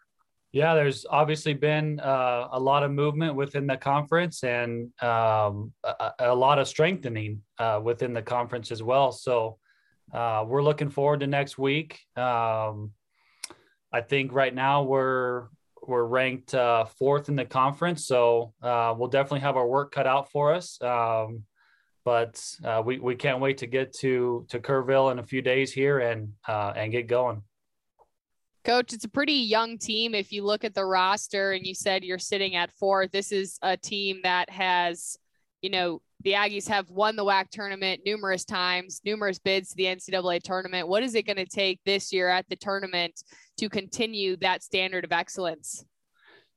Yeah, 0.52 0.74
there's 0.74 1.06
obviously 1.08 1.54
been 1.54 2.00
uh, 2.00 2.48
a 2.52 2.60
lot 2.60 2.82
of 2.82 2.92
movement 2.92 3.36
within 3.36 3.68
the 3.68 3.78
conference 3.78 4.44
and 4.44 4.92
um, 5.04 5.74
a, 5.84 6.12
a, 6.20 6.36
lot 6.36 6.58
of 6.58 6.68
strengthening 6.68 7.42
uh, 7.60 7.80
within 7.84 8.14
the 8.14 8.22
conference 8.22 8.72
as 8.72 8.82
well. 8.82 9.12
So 9.12 9.60
uh, 10.14 10.46
we're 10.48 10.64
looking 10.64 10.90
forward 10.90 11.20
to 11.20 11.28
next 11.28 11.58
week. 11.58 12.00
Um, 12.16 12.94
I 13.92 14.02
think 14.02 14.34
right 14.34 14.56
now 14.56 14.84
we're 14.84 15.48
we're 15.88 16.04
ranked 16.04 16.54
uh, 16.54 16.86
fourth 16.86 17.30
in 17.30 17.36
the 17.36 17.46
conference, 17.46 18.06
so 18.06 18.54
uh, 18.62 18.94
we'll 18.98 19.10
definitely 19.10 19.40
have 19.42 19.58
our 19.58 19.68
work 19.68 19.92
cut 19.92 20.08
out 20.08 20.30
for 20.32 20.54
us. 20.54 20.82
Um, 20.82 21.44
but 22.04 22.42
uh, 22.64 22.82
we 22.86 23.00
we 23.00 23.16
can't 23.16 23.42
wait 23.42 23.58
to 23.58 23.68
get 23.68 23.94
to 23.96 24.46
to 24.50 24.60
Kerrville 24.60 25.12
in 25.12 25.20
a 25.20 25.24
few 25.24 25.42
days 25.42 25.74
here 25.74 26.00
and 26.00 26.32
uh, 26.48 26.74
and 26.76 26.92
get 26.92 27.08
going. 27.08 27.44
Coach, 28.64 28.94
it's 28.94 29.06
a 29.06 29.10
pretty 29.10 29.34
young 29.34 29.78
team. 29.78 30.14
If 30.14 30.32
you 30.32 30.44
look 30.44 30.64
at 30.64 30.74
the 30.74 30.86
roster, 30.86 31.54
and 31.54 31.66
you 31.66 31.74
said 31.74 32.04
you're 32.04 32.20
sitting 32.20 32.56
at 32.56 32.72
four, 32.72 33.08
this 33.08 33.32
is 33.32 33.58
a 33.62 33.78
team 33.78 34.20
that 34.24 34.50
has, 34.50 35.18
you 35.62 35.70
know, 35.70 36.02
the 36.24 36.34
Aggies 36.34 36.68
have 36.68 36.90
won 36.90 37.16
the 37.16 37.24
WAC 37.24 37.50
tournament 37.50 38.02
numerous 38.06 38.44
times, 38.44 39.02
numerous 39.06 39.40
bids 39.40 39.70
to 39.70 39.76
the 39.76 39.86
NCAA 39.86 40.42
tournament. 40.42 40.88
What 40.88 41.04
is 41.04 41.16
it 41.16 41.26
going 41.26 41.38
to 41.38 41.46
take 41.46 41.80
this 41.86 42.12
year 42.12 42.28
at 42.28 42.48
the 42.50 42.56
tournament 42.56 43.24
to 43.58 43.70
continue 43.70 44.36
that 44.38 44.64
standard 44.64 45.06
of 45.06 45.12
excellence? 45.12 45.86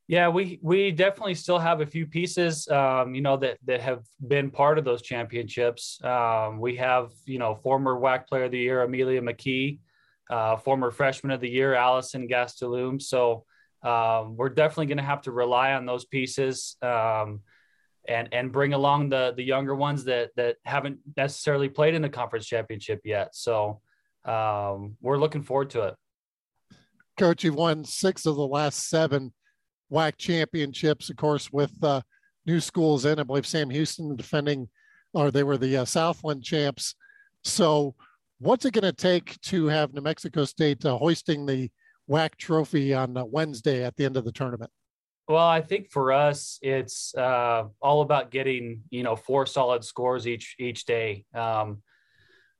Yeah, 0.08 0.28
we 0.28 0.58
we 0.60 0.90
definitely 0.90 1.36
still 1.36 1.60
have 1.60 1.80
a 1.80 1.86
few 1.86 2.04
pieces, 2.04 2.66
um, 2.68 3.14
you 3.14 3.20
know, 3.20 3.36
that 3.36 3.58
that 3.66 3.80
have 3.80 4.04
been 4.26 4.50
part 4.50 4.76
of 4.76 4.84
those 4.84 5.02
championships. 5.02 6.02
Um, 6.02 6.58
we 6.58 6.74
have, 6.76 7.12
you 7.26 7.38
know, 7.38 7.54
former 7.54 7.94
WAC 7.94 8.26
Player 8.26 8.44
of 8.44 8.50
the 8.50 8.58
Year 8.58 8.82
Amelia 8.82 9.20
McKee, 9.20 9.78
uh, 10.28 10.56
former 10.56 10.90
Freshman 10.90 11.30
of 11.30 11.40
the 11.40 11.48
Year 11.48 11.74
Allison 11.74 12.26
Gastelum. 12.26 13.00
So 13.00 13.44
um, 13.84 14.36
we're 14.36 14.48
definitely 14.48 14.86
going 14.86 14.98
to 14.98 15.04
have 15.04 15.22
to 15.22 15.32
rely 15.32 15.74
on 15.74 15.86
those 15.86 16.04
pieces. 16.04 16.76
Um, 16.82 17.42
and 18.08 18.28
and 18.32 18.52
bring 18.52 18.72
along 18.72 19.10
the 19.10 19.34
the 19.36 19.42
younger 19.42 19.74
ones 19.74 20.04
that 20.04 20.30
that 20.36 20.56
haven't 20.64 20.98
necessarily 21.16 21.68
played 21.68 21.94
in 21.94 22.02
the 22.02 22.08
conference 22.08 22.46
championship 22.46 23.00
yet. 23.04 23.34
So 23.34 23.80
um, 24.24 24.96
we're 25.00 25.18
looking 25.18 25.42
forward 25.42 25.70
to 25.70 25.82
it. 25.82 25.94
Coach, 27.18 27.44
you've 27.44 27.54
won 27.54 27.84
six 27.84 28.26
of 28.26 28.36
the 28.36 28.46
last 28.46 28.88
seven 28.88 29.32
WAC 29.92 30.16
championships, 30.16 31.10
of 31.10 31.16
course, 31.16 31.52
with 31.52 31.72
uh, 31.82 32.00
new 32.46 32.60
schools 32.60 33.04
in. 33.04 33.18
I 33.18 33.24
believe 33.24 33.46
Sam 33.46 33.70
Houston 33.70 34.16
defending, 34.16 34.68
or 35.12 35.30
they 35.30 35.42
were 35.42 35.58
the 35.58 35.78
uh, 35.78 35.84
Southland 35.84 36.42
champs. 36.42 36.94
So, 37.44 37.94
what's 38.38 38.64
it 38.64 38.72
going 38.72 38.84
to 38.84 38.92
take 38.92 39.40
to 39.42 39.66
have 39.66 39.92
New 39.92 40.00
Mexico 40.00 40.44
State 40.44 40.84
uh, 40.84 40.96
hoisting 40.96 41.46
the 41.46 41.70
WAC 42.08 42.36
trophy 42.36 42.94
on 42.94 43.16
uh, 43.16 43.24
Wednesday 43.24 43.84
at 43.84 43.96
the 43.96 44.04
end 44.04 44.16
of 44.16 44.24
the 44.24 44.32
tournament? 44.32 44.70
Well, 45.30 45.46
I 45.46 45.60
think 45.60 45.92
for 45.92 46.12
us, 46.12 46.58
it's 46.60 47.14
uh, 47.14 47.66
all 47.80 48.02
about 48.02 48.32
getting 48.32 48.82
you 48.90 49.04
know 49.04 49.14
four 49.14 49.46
solid 49.46 49.84
scores 49.84 50.26
each 50.26 50.56
each 50.58 50.86
day. 50.86 51.24
Um, 51.32 51.82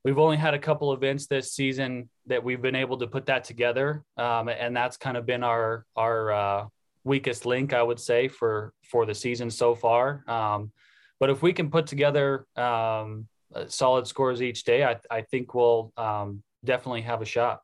we've 0.05 0.17
only 0.17 0.37
had 0.37 0.53
a 0.53 0.59
couple 0.59 0.93
events 0.93 1.27
this 1.27 1.51
season 1.51 2.09
that 2.27 2.41
we've 2.41 2.61
been 2.61 2.77
able 2.77 2.97
to 2.99 3.07
put 3.07 3.25
that 3.25 3.43
together, 3.43 4.05
um, 4.15 4.47
and 4.47 4.73
that's 4.73 4.95
kind 4.95 5.17
of 5.17 5.25
been 5.25 5.43
our 5.43 5.85
our 5.97 6.31
uh, 6.31 6.65
weakest 7.03 7.45
link, 7.45 7.73
I 7.73 7.83
would 7.83 7.99
say, 7.99 8.29
for 8.29 8.71
for 8.89 9.05
the 9.05 9.15
season 9.15 9.49
so 9.49 9.75
far. 9.75 10.23
Um, 10.29 10.71
but 11.19 11.29
if 11.29 11.41
we 11.41 11.51
can 11.51 11.69
put 11.69 11.87
together 11.87 12.45
um, 12.55 13.27
solid 13.67 14.07
scores 14.07 14.41
each 14.41 14.63
day, 14.63 14.85
I, 14.85 14.95
I 15.09 15.23
think 15.23 15.53
we'll 15.53 15.91
um, 15.97 16.41
definitely 16.63 17.01
have 17.01 17.21
a 17.21 17.25
shot. 17.25 17.63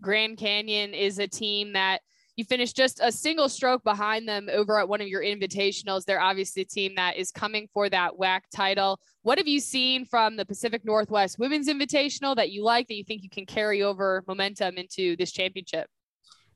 Grand 0.00 0.38
Canyon 0.38 0.94
is 0.94 1.18
a 1.18 1.28
team 1.28 1.74
that 1.74 2.00
You 2.38 2.44
finished 2.44 2.76
just 2.76 3.00
a 3.02 3.10
single 3.10 3.48
stroke 3.48 3.82
behind 3.82 4.28
them 4.28 4.48
over 4.48 4.78
at 4.78 4.88
one 4.88 5.00
of 5.00 5.08
your 5.08 5.22
invitationals. 5.22 6.04
They're 6.04 6.20
obviously 6.20 6.62
a 6.62 6.64
team 6.64 6.94
that 6.94 7.16
is 7.16 7.32
coming 7.32 7.66
for 7.74 7.88
that 7.88 8.12
WAC 8.12 8.42
title. 8.54 9.00
What 9.22 9.38
have 9.38 9.48
you 9.48 9.58
seen 9.58 10.04
from 10.04 10.36
the 10.36 10.46
Pacific 10.46 10.84
Northwest 10.84 11.40
Women's 11.40 11.66
Invitational 11.66 12.36
that 12.36 12.50
you 12.50 12.62
like 12.62 12.86
that 12.86 12.94
you 12.94 13.02
think 13.02 13.24
you 13.24 13.28
can 13.28 13.44
carry 13.44 13.82
over 13.82 14.22
momentum 14.28 14.76
into 14.76 15.16
this 15.16 15.32
championship? 15.32 15.88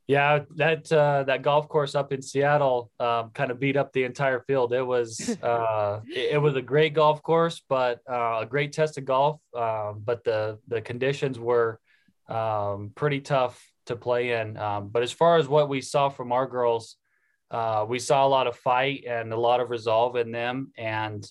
Yeah, 0.07 0.45
that 0.55 0.93
uh, 0.93 1.25
that 1.25 1.43
golf 1.43 1.69
course 1.69 1.97
up 1.97 2.13
in 2.13 2.23
Seattle 2.23 2.93
um, 3.01 3.31
kind 3.31 3.51
of 3.51 3.59
beat 3.59 3.77
up 3.77 3.93
the 3.93 4.05
entire 4.05 4.45
field. 4.47 4.73
It 4.73 4.87
was 4.87 5.37
uh, 5.43 5.99
it, 6.07 6.35
it, 6.35 6.39
was 6.39 6.55
a 6.55 6.63
great 6.63 6.95
golf 6.95 7.25
course, 7.25 7.61
but 7.69 7.99
uh, 8.09 8.39
a 8.43 8.47
great 8.49 8.73
test 8.73 8.99
of 8.99 9.05
golf. 9.05 9.41
Um, 9.53 10.01
but 10.05 10.23
the 10.23 10.61
the 10.69 10.81
conditions 10.81 11.41
were 11.41 11.81
um, 12.29 12.93
pretty 12.95 13.21
tough 13.21 13.61
to 13.87 13.97
play 13.97 14.41
in. 14.41 14.57
Um, 14.57 14.89
but 14.89 15.03
as 15.03 15.13
far 15.13 15.37
as 15.39 15.49
what 15.49 15.69
we 15.69 15.81
saw 15.81 16.09
from 16.09 16.33
our 16.33 16.47
girls, 16.47 16.97
uh, 17.51 17.85
we 17.89 17.99
saw 17.99 18.27
a 18.27 18.29
lot 18.29 18.47
of 18.47 18.57
fight 18.57 19.05
and 19.07 19.33
a 19.33 19.39
lot 19.39 19.61
of 19.61 19.71
resolve 19.71 20.17
in 20.17 20.33
them, 20.33 20.73
and 20.77 21.27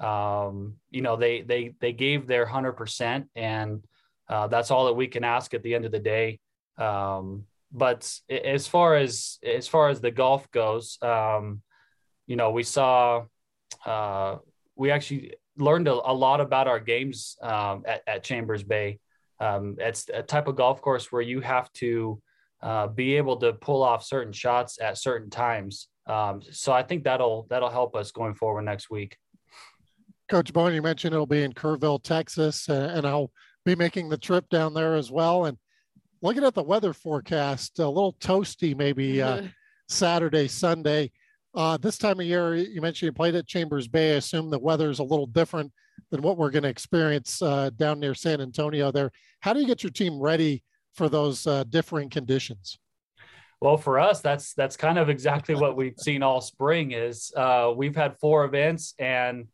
um, 0.00 0.74
you 0.90 1.00
know 1.00 1.16
they 1.16 1.42
they 1.42 1.74
they 1.80 1.92
gave 1.92 2.26
their 2.26 2.44
hundred 2.44 2.72
percent, 2.72 3.28
and 3.34 3.82
uh, 4.28 4.46
that's 4.48 4.70
all 4.70 4.86
that 4.86 4.94
we 4.94 5.06
can 5.06 5.24
ask 5.24 5.54
at 5.54 5.62
the 5.62 5.74
end 5.74 5.84
of 5.84 5.92
the 5.92 5.98
day. 5.98 6.40
Um, 6.76 7.44
but 7.72 8.10
as 8.28 8.66
far 8.66 8.96
as 8.96 9.38
as 9.42 9.66
far 9.66 9.88
as 9.88 10.00
the 10.00 10.10
golf 10.10 10.50
goes, 10.50 10.98
um, 11.00 11.62
you 12.26 12.36
know, 12.36 12.50
we 12.50 12.62
saw 12.62 13.24
uh, 13.86 14.36
we 14.76 14.90
actually 14.90 15.34
learned 15.56 15.88
a, 15.88 15.92
a, 15.92 16.12
lot 16.12 16.40
about 16.40 16.68
our 16.68 16.80
games 16.80 17.36
um, 17.42 17.84
at, 17.86 18.02
at, 18.06 18.24
Chambers 18.24 18.62
Bay. 18.62 19.00
Um, 19.42 19.76
it's 19.80 20.08
a 20.14 20.22
type 20.22 20.46
of 20.46 20.54
golf 20.54 20.80
course 20.80 21.10
where 21.10 21.20
you 21.20 21.40
have 21.40 21.70
to 21.74 22.22
uh, 22.62 22.86
be 22.86 23.16
able 23.16 23.36
to 23.38 23.52
pull 23.54 23.82
off 23.82 24.04
certain 24.04 24.32
shots 24.32 24.78
at 24.80 24.98
certain 24.98 25.30
times. 25.30 25.88
Um, 26.06 26.42
so 26.52 26.72
I 26.72 26.84
think 26.84 27.02
that'll 27.02 27.46
that'll 27.50 27.70
help 27.70 27.96
us 27.96 28.12
going 28.12 28.34
forward 28.34 28.62
next 28.62 28.88
week. 28.88 29.16
Coach 30.28 30.52
Bowen, 30.52 30.74
you 30.74 30.80
mentioned 30.80 31.12
it'll 31.12 31.26
be 31.26 31.42
in 31.42 31.52
Kerrville, 31.52 32.02
Texas, 32.02 32.68
and 32.68 33.04
I'll 33.04 33.32
be 33.64 33.74
making 33.74 34.08
the 34.08 34.16
trip 34.16 34.48
down 34.48 34.74
there 34.74 34.94
as 34.94 35.10
well. 35.10 35.46
And 35.46 35.58
looking 36.22 36.44
at 36.44 36.54
the 36.54 36.62
weather 36.62 36.92
forecast, 36.92 37.80
a 37.80 37.88
little 37.88 38.14
toasty 38.14 38.76
maybe 38.76 39.20
uh, 39.20 39.42
Saturday, 39.88 40.46
Sunday. 40.46 41.10
Uh, 41.54 41.76
this 41.76 41.98
time 41.98 42.20
of 42.20 42.26
year, 42.26 42.54
you 42.54 42.80
mentioned 42.80 43.08
you 43.08 43.12
played 43.12 43.34
at 43.34 43.46
Chambers 43.46 43.88
Bay. 43.88 44.12
I 44.12 44.16
assume 44.16 44.50
the 44.50 44.58
weather 44.58 44.88
is 44.88 45.00
a 45.00 45.04
little 45.04 45.26
different 45.26 45.72
than 46.10 46.22
what 46.22 46.36
we're 46.36 46.50
going 46.50 46.62
to 46.64 46.68
experience 46.68 47.42
uh, 47.42 47.70
down 47.76 48.00
near 48.00 48.14
San 48.14 48.40
Antonio. 48.40 48.90
There, 48.90 49.10
how 49.40 49.52
do 49.52 49.60
you 49.60 49.66
get 49.66 49.82
your 49.82 49.92
team 49.92 50.20
ready 50.20 50.62
for 50.94 51.08
those 51.08 51.46
uh, 51.46 51.64
differing 51.64 52.10
conditions? 52.10 52.78
Well, 53.60 53.76
for 53.76 54.00
us, 54.00 54.20
that's 54.20 54.54
that's 54.54 54.76
kind 54.76 54.98
of 54.98 55.08
exactly 55.08 55.54
what 55.54 55.76
we've 55.76 55.94
seen 55.98 56.22
all 56.22 56.40
spring. 56.40 56.92
Is 56.92 57.32
uh, 57.36 57.72
we've 57.76 57.96
had 57.96 58.18
four 58.18 58.44
events 58.44 58.94
and 58.98 59.46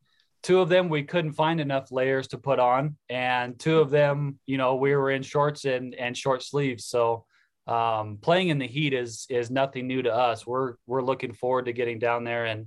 two 0.42 0.60
of 0.60 0.68
them 0.68 0.88
we 0.88 1.02
couldn't 1.02 1.32
find 1.32 1.60
enough 1.60 1.90
layers 1.90 2.28
to 2.28 2.38
put 2.38 2.58
on 2.58 2.96
and 3.08 3.58
two 3.58 3.80
of 3.80 3.90
them 3.90 4.38
you 4.46 4.56
know 4.56 4.76
we 4.76 4.94
were 4.94 5.10
in 5.10 5.22
shorts 5.22 5.64
and 5.64 5.94
and 5.94 6.16
short 6.16 6.42
sleeves 6.42 6.84
so 6.84 7.24
um, 7.66 8.18
playing 8.20 8.48
in 8.48 8.58
the 8.58 8.66
heat 8.66 8.94
is 8.94 9.26
is 9.28 9.50
nothing 9.50 9.86
new 9.86 10.02
to 10.02 10.14
us 10.14 10.46
we're 10.46 10.74
we're 10.86 11.02
looking 11.02 11.32
forward 11.32 11.66
to 11.66 11.72
getting 11.72 11.98
down 11.98 12.24
there 12.24 12.46
and 12.46 12.66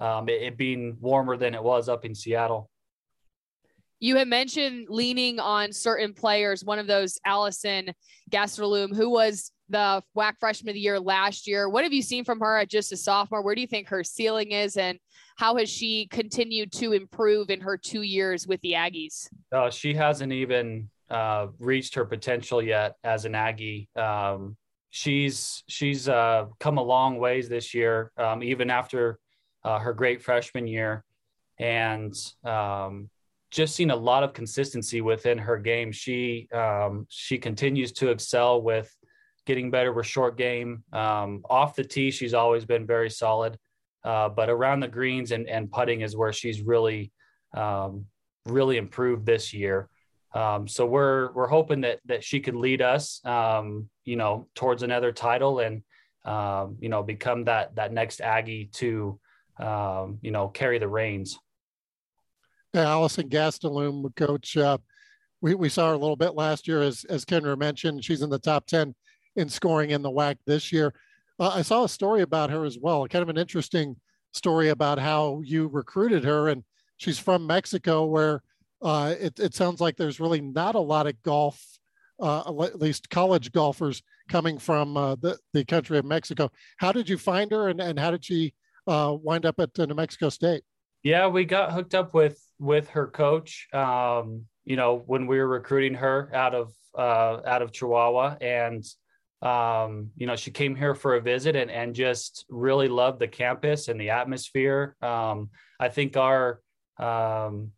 um, 0.00 0.28
it, 0.28 0.42
it 0.42 0.56
being 0.56 0.96
warmer 1.00 1.36
than 1.36 1.54
it 1.54 1.62
was 1.62 1.88
up 1.88 2.04
in 2.04 2.14
seattle 2.14 2.70
you 4.00 4.16
had 4.16 4.28
mentioned 4.28 4.86
leaning 4.88 5.40
on 5.40 5.72
certain 5.72 6.12
players 6.12 6.64
one 6.64 6.78
of 6.78 6.86
those 6.86 7.18
allison 7.24 7.92
gastelum 8.30 8.94
who 8.94 9.10
was 9.10 9.50
the 9.68 10.02
WAC 10.16 10.34
freshman 10.40 10.70
of 10.70 10.74
the 10.74 10.80
year 10.80 10.98
last 10.98 11.46
year. 11.46 11.68
What 11.68 11.84
have 11.84 11.92
you 11.92 12.02
seen 12.02 12.24
from 12.24 12.40
her 12.40 12.58
at 12.58 12.70
just 12.70 12.92
a 12.92 12.96
sophomore? 12.96 13.42
Where 13.42 13.54
do 13.54 13.60
you 13.60 13.66
think 13.66 13.88
her 13.88 14.02
ceiling 14.02 14.52
is? 14.52 14.76
And 14.76 14.98
how 15.36 15.56
has 15.56 15.68
she 15.68 16.06
continued 16.06 16.72
to 16.72 16.92
improve 16.92 17.50
in 17.50 17.60
her 17.60 17.76
two 17.76 18.02
years 18.02 18.46
with 18.46 18.60
the 18.62 18.72
Aggies? 18.72 19.28
Uh, 19.52 19.70
she 19.70 19.94
hasn't 19.94 20.32
even 20.32 20.88
uh, 21.10 21.48
reached 21.58 21.94
her 21.94 22.04
potential 22.04 22.62
yet 22.62 22.96
as 23.04 23.24
an 23.24 23.34
Aggie. 23.34 23.88
Um, 23.94 24.56
she's 24.90 25.62
she's 25.66 26.08
uh, 26.08 26.46
come 26.60 26.78
a 26.78 26.82
long 26.82 27.18
ways 27.18 27.48
this 27.48 27.74
year, 27.74 28.10
um, 28.16 28.42
even 28.42 28.70
after 28.70 29.18
uh, 29.64 29.78
her 29.78 29.92
great 29.92 30.22
freshman 30.22 30.66
year, 30.66 31.04
and 31.58 32.14
um, 32.44 33.10
just 33.50 33.74
seen 33.74 33.90
a 33.90 33.96
lot 33.96 34.22
of 34.22 34.34
consistency 34.34 35.00
within 35.00 35.38
her 35.38 35.58
game. 35.58 35.92
She 35.92 36.48
um, 36.52 37.06
she 37.08 37.38
continues 37.38 37.92
to 37.92 38.10
excel 38.10 38.60
with 38.60 38.94
getting 39.46 39.70
better 39.70 39.92
with 39.92 40.06
short 40.06 40.36
game. 40.36 40.84
Um, 40.92 41.42
off 41.48 41.74
the 41.74 41.84
tee, 41.84 42.10
she's 42.10 42.34
always 42.34 42.66
been 42.66 42.86
very 42.86 43.08
solid. 43.08 43.58
Uh, 44.04 44.28
but 44.28 44.50
around 44.50 44.80
the 44.80 44.88
greens 44.88 45.32
and, 45.32 45.48
and 45.48 45.72
putting 45.72 46.02
is 46.02 46.16
where 46.16 46.32
she's 46.32 46.62
really, 46.62 47.10
um, 47.56 48.04
really 48.46 48.76
improved 48.76 49.26
this 49.26 49.52
year. 49.52 49.88
Um, 50.34 50.68
so 50.68 50.84
we're 50.84 51.32
we're 51.32 51.48
hoping 51.48 51.80
that 51.80 52.00
that 52.04 52.22
she 52.22 52.40
could 52.40 52.54
lead 52.54 52.82
us, 52.82 53.24
um, 53.24 53.88
you 54.04 54.16
know, 54.16 54.46
towards 54.54 54.82
another 54.82 55.10
title 55.10 55.60
and 55.60 55.82
um, 56.26 56.76
you 56.80 56.90
know 56.90 57.02
become 57.02 57.44
that 57.44 57.74
that 57.76 57.92
next 57.92 58.20
Aggie 58.20 58.66
to 58.74 59.18
you 59.58 60.30
know 60.30 60.48
carry 60.48 60.78
the 60.78 60.88
reins. 60.88 61.38
Allison 62.74 63.28
Gastelum, 63.28 64.14
coach. 64.16 64.56
Uh, 64.56 64.78
we, 65.40 65.54
we 65.54 65.68
saw 65.68 65.88
her 65.88 65.94
a 65.94 65.98
little 65.98 66.16
bit 66.16 66.34
last 66.34 66.68
year, 66.68 66.82
as 66.82 67.04
as 67.04 67.24
Kendra 67.24 67.56
mentioned. 67.58 68.04
She's 68.04 68.22
in 68.22 68.30
the 68.30 68.38
top 68.38 68.66
ten 68.66 68.94
in 69.36 69.48
scoring 69.48 69.90
in 69.90 70.02
the 70.02 70.10
WAC 70.10 70.36
this 70.46 70.72
year. 70.72 70.92
Uh, 71.38 71.52
I 71.54 71.62
saw 71.62 71.84
a 71.84 71.88
story 71.88 72.22
about 72.22 72.50
her 72.50 72.64
as 72.64 72.78
well, 72.78 73.06
kind 73.06 73.22
of 73.22 73.28
an 73.28 73.38
interesting 73.38 73.96
story 74.32 74.68
about 74.68 74.98
how 74.98 75.40
you 75.44 75.68
recruited 75.68 76.24
her. 76.24 76.48
And 76.48 76.64
she's 76.96 77.18
from 77.18 77.46
Mexico, 77.46 78.04
where 78.06 78.42
uh, 78.82 79.14
it, 79.18 79.38
it, 79.38 79.54
sounds 79.54 79.80
like 79.80 79.96
there's 79.96 80.20
really 80.20 80.40
not 80.40 80.74
a 80.74 80.80
lot 80.80 81.06
of 81.06 81.20
golf, 81.22 81.64
uh, 82.20 82.40
at 82.64 82.80
least 82.80 83.10
college 83.10 83.52
golfers 83.52 84.02
coming 84.28 84.58
from 84.58 84.96
uh, 84.96 85.14
the, 85.16 85.38
the 85.52 85.64
country 85.64 85.98
of 85.98 86.04
Mexico. 86.04 86.50
How 86.78 86.92
did 86.92 87.08
you 87.08 87.16
find 87.16 87.50
her 87.52 87.68
and, 87.68 87.80
and 87.80 87.98
how 87.98 88.10
did 88.10 88.24
she 88.24 88.54
uh, 88.86 89.16
wind 89.20 89.46
up 89.46 89.60
at 89.60 89.76
New 89.78 89.94
Mexico 89.94 90.28
State? 90.28 90.62
Yeah, 91.02 91.28
we 91.28 91.44
got 91.44 91.72
hooked 91.72 91.94
up 91.94 92.14
with 92.14 92.40
with 92.58 92.88
her 92.90 93.06
coach. 93.06 93.68
Um, 93.72 94.46
you 94.64 94.76
know, 94.76 95.02
when 95.06 95.26
we 95.26 95.38
were 95.38 95.48
recruiting 95.48 95.94
her 95.94 96.30
out 96.34 96.54
of 96.54 96.72
uh, 96.96 97.40
out 97.46 97.62
of 97.62 97.72
Chihuahua, 97.72 98.36
and 98.40 98.84
um, 99.40 100.10
you 100.16 100.26
know, 100.26 100.36
she 100.36 100.50
came 100.50 100.74
here 100.74 100.94
for 100.94 101.14
a 101.14 101.20
visit 101.20 101.54
and, 101.56 101.70
and 101.70 101.94
just 101.94 102.44
really 102.48 102.88
loved 102.88 103.20
the 103.20 103.28
campus 103.28 103.88
and 103.88 104.00
the 104.00 104.10
atmosphere. 104.10 104.96
Um, 105.00 105.50
I 105.78 105.88
think 105.88 106.16
our 106.16 106.60
um, 106.98 107.70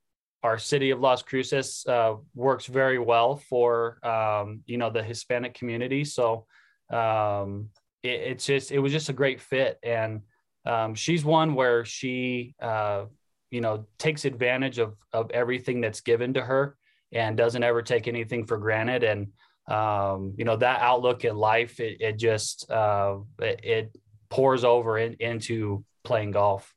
our 0.43 0.59
city 0.59 0.91
of 0.91 1.01
Las 1.01 1.23
Cruces 1.23 1.85
uh, 1.87 2.15
works 2.35 2.67
very 2.67 2.99
well 2.99 3.37
for 3.37 4.05
um, 4.07 4.63
you 4.67 4.79
know 4.79 4.91
the 4.91 5.03
Hispanic 5.03 5.55
community. 5.55 6.05
So 6.05 6.47
um, 6.91 7.69
it, 8.03 8.21
it's 8.21 8.47
just 8.47 8.73
it 8.73 8.79
was 8.79 8.93
just 8.93 9.11
a 9.11 9.15
great 9.15 9.41
fit, 9.41 9.79
and 9.83 10.23
um, 10.65 10.95
she's 10.95 11.25
one 11.25 11.55
where 11.55 11.85
she 11.85 12.55
uh, 12.61 13.05
you 13.51 13.61
know 13.61 13.87
takes 13.99 14.25
advantage 14.25 14.79
of 14.79 14.97
of 15.13 15.31
everything 15.31 15.81
that's 15.81 16.01
given 16.01 16.35
to 16.35 16.43
her 16.43 16.77
and 17.13 17.37
doesn't 17.37 17.63
ever 17.63 17.83
take 17.83 18.09
anything 18.09 18.47
for 18.47 18.57
granted. 18.59 19.03
And 19.03 19.29
um, 19.69 20.35
you 20.37 20.45
know 20.45 20.57
that 20.57 20.81
outlook 20.81 21.25
in 21.25 21.37
life 21.37 21.81
it, 21.81 22.01
it 22.01 22.17
just 22.19 22.71
uh, 22.71 23.19
it, 23.41 23.61
it, 23.65 23.97
pours 24.29 24.63
over 24.63 24.97
in, 24.97 25.15
into 25.15 25.85
playing 26.05 26.31
golf. 26.31 26.73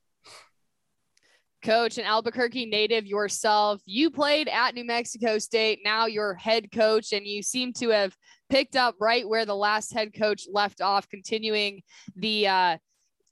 Coach 1.62 1.98
an 1.98 2.04
albuquerque 2.04 2.66
native 2.66 3.06
yourself 3.06 3.80
you 3.86 4.10
played 4.10 4.48
at 4.48 4.74
new 4.74 4.84
mexico 4.84 5.38
state 5.38 5.78
now 5.82 6.04
you're 6.04 6.34
head 6.34 6.70
coach 6.70 7.12
and 7.12 7.26
you 7.26 7.42
seem 7.42 7.72
to 7.72 7.88
have 7.88 8.14
picked 8.50 8.76
up 8.76 8.96
right 9.00 9.26
where 9.26 9.46
the 9.46 9.56
last 9.56 9.94
head 9.94 10.12
coach 10.14 10.46
left 10.52 10.82
off 10.82 11.08
continuing 11.08 11.80
the 12.16 12.46
uh, 12.46 12.76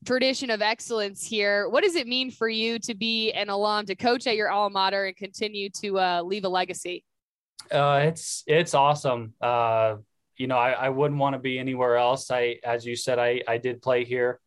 tradition 0.04 0.50
of 0.50 0.60
excellence 0.60 1.24
here 1.24 1.68
what 1.68 1.84
does 1.84 1.94
it 1.94 2.06
mean 2.06 2.30
for 2.30 2.48
you 2.48 2.78
to 2.78 2.94
be 2.94 3.30
an 3.32 3.48
alum 3.48 3.86
to 3.86 3.94
coach 3.94 4.26
at 4.26 4.36
your 4.36 4.50
alma 4.50 4.72
mater 4.72 5.06
and 5.06 5.16
continue 5.16 5.68
to 5.70 5.98
uh, 5.98 6.22
leave 6.22 6.44
a 6.44 6.48
legacy 6.48 7.04
uh, 7.70 8.00
it's 8.04 8.42
it's 8.46 8.74
awesome. 8.74 9.34
Uh, 9.40 9.96
you 10.36 10.46
know, 10.46 10.58
I, 10.58 10.72
I 10.72 10.88
wouldn't 10.88 11.20
want 11.20 11.34
to 11.34 11.38
be 11.38 11.58
anywhere 11.58 11.96
else. 11.96 12.30
I, 12.30 12.56
as 12.64 12.84
you 12.84 12.96
said, 12.96 13.18
I 13.18 13.42
I 13.46 13.58
did 13.58 13.82
play 13.82 14.04
here, 14.04 14.40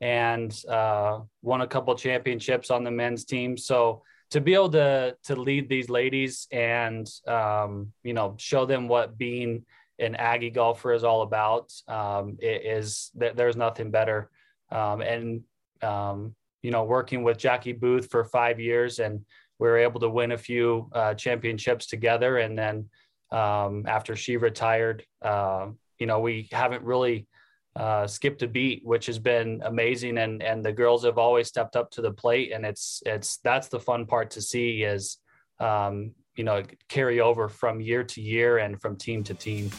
and 0.00 0.52
uh, 0.68 1.20
won 1.42 1.60
a 1.60 1.66
couple 1.66 1.94
championships 1.94 2.70
on 2.70 2.84
the 2.84 2.90
men's 2.90 3.24
team. 3.24 3.56
So 3.56 4.02
to 4.30 4.40
be 4.40 4.54
able 4.54 4.70
to 4.70 5.16
to 5.24 5.36
lead 5.36 5.68
these 5.68 5.90
ladies 5.90 6.48
and 6.50 7.08
um, 7.26 7.92
you 8.02 8.14
know 8.14 8.34
show 8.38 8.64
them 8.64 8.88
what 8.88 9.18
being 9.18 9.64
an 9.98 10.16
Aggie 10.16 10.50
golfer 10.50 10.92
is 10.92 11.04
all 11.04 11.22
about 11.22 11.72
um, 11.86 12.38
is 12.40 13.10
that 13.16 13.36
there's 13.36 13.56
nothing 13.56 13.90
better. 13.90 14.30
Um, 14.72 15.00
and 15.02 15.42
um, 15.82 16.34
you 16.62 16.70
know, 16.70 16.84
working 16.84 17.22
with 17.22 17.38
Jackie 17.38 17.72
Booth 17.72 18.10
for 18.10 18.24
five 18.24 18.58
years 18.58 18.98
and 18.98 19.24
we 19.58 19.68
were 19.68 19.78
able 19.78 20.00
to 20.00 20.08
win 20.08 20.32
a 20.32 20.38
few 20.38 20.88
uh, 20.92 21.14
championships 21.14 21.86
together. 21.86 22.38
And 22.38 22.58
then 22.58 22.88
um, 23.30 23.84
after 23.86 24.16
she 24.16 24.36
retired, 24.36 25.04
uh, 25.22 25.68
you 25.98 26.06
know, 26.06 26.18
we 26.18 26.48
haven't 26.50 26.82
really 26.82 27.28
uh, 27.76 28.06
skipped 28.06 28.42
a 28.42 28.48
beat, 28.48 28.84
which 28.84 29.06
has 29.06 29.18
been 29.18 29.62
amazing. 29.64 30.18
And 30.18 30.42
and 30.42 30.64
the 30.64 30.72
girls 30.72 31.04
have 31.04 31.16
always 31.16 31.48
stepped 31.48 31.76
up 31.76 31.90
to 31.92 32.02
the 32.02 32.10
plate, 32.10 32.52
and 32.52 32.66
it's 32.66 33.02
it's 33.06 33.38
that's 33.38 33.68
the 33.68 33.80
fun 33.80 34.04
part 34.04 34.32
to 34.32 34.42
see 34.42 34.82
is 34.82 35.18
um, 35.60 36.12
you 36.36 36.44
know 36.44 36.62
carry 36.88 37.20
over 37.20 37.48
from 37.48 37.80
year 37.80 38.04
to 38.04 38.20
year 38.20 38.58
and 38.58 38.80
from 38.80 38.96
team 38.96 39.22
to 39.24 39.34
team. 39.34 39.70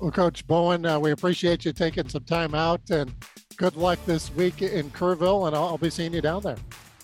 Well, 0.00 0.10
Coach 0.10 0.46
Bowen, 0.46 0.86
uh, 0.86 1.00
we 1.00 1.10
appreciate 1.10 1.64
you 1.64 1.72
taking 1.72 2.08
some 2.08 2.24
time 2.24 2.54
out, 2.54 2.90
and 2.90 3.12
good 3.56 3.76
luck 3.76 3.98
this 4.06 4.32
week 4.34 4.62
in 4.62 4.90
Kerrville, 4.90 5.46
and 5.46 5.56
I'll, 5.56 5.64
I'll 5.64 5.78
be 5.78 5.90
seeing 5.90 6.14
you 6.14 6.20
down 6.20 6.42
there. 6.42 6.56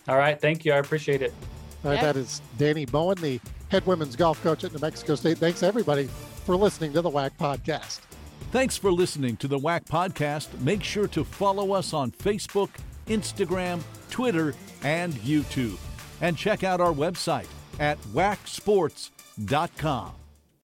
All 0.08 0.16
right, 0.16 0.40
thank 0.40 0.64
you. 0.64 0.72
I 0.72 0.78
appreciate 0.78 1.22
it. 1.22 1.32
All 1.84 1.90
right, 1.90 1.96
yeah. 1.96 2.12
that 2.12 2.16
is 2.16 2.40
Danny 2.58 2.86
Bowen, 2.86 3.18
the 3.20 3.40
head 3.68 3.86
women's 3.86 4.16
golf 4.16 4.42
coach 4.42 4.64
at 4.64 4.72
New 4.72 4.80
Mexico 4.80 5.14
State. 5.14 5.38
Thanks 5.38 5.62
everybody 5.62 6.08
for 6.44 6.56
listening 6.56 6.92
to 6.92 7.02
the 7.02 7.10
WAC 7.10 7.30
podcast. 7.38 8.00
Thanks 8.50 8.76
for 8.76 8.92
listening 8.92 9.36
to 9.38 9.48
the 9.48 9.58
WAC 9.58 9.86
podcast. 9.86 10.60
Make 10.60 10.82
sure 10.82 11.06
to 11.08 11.24
follow 11.24 11.72
us 11.72 11.94
on 11.94 12.10
Facebook, 12.10 12.68
Instagram, 13.06 13.80
Twitter, 14.10 14.54
and 14.82 15.14
YouTube. 15.14 15.78
And 16.20 16.36
check 16.36 16.62
out 16.62 16.80
our 16.80 16.92
website 16.92 17.46
at 17.80 18.00
wacsports.com. 18.12 20.12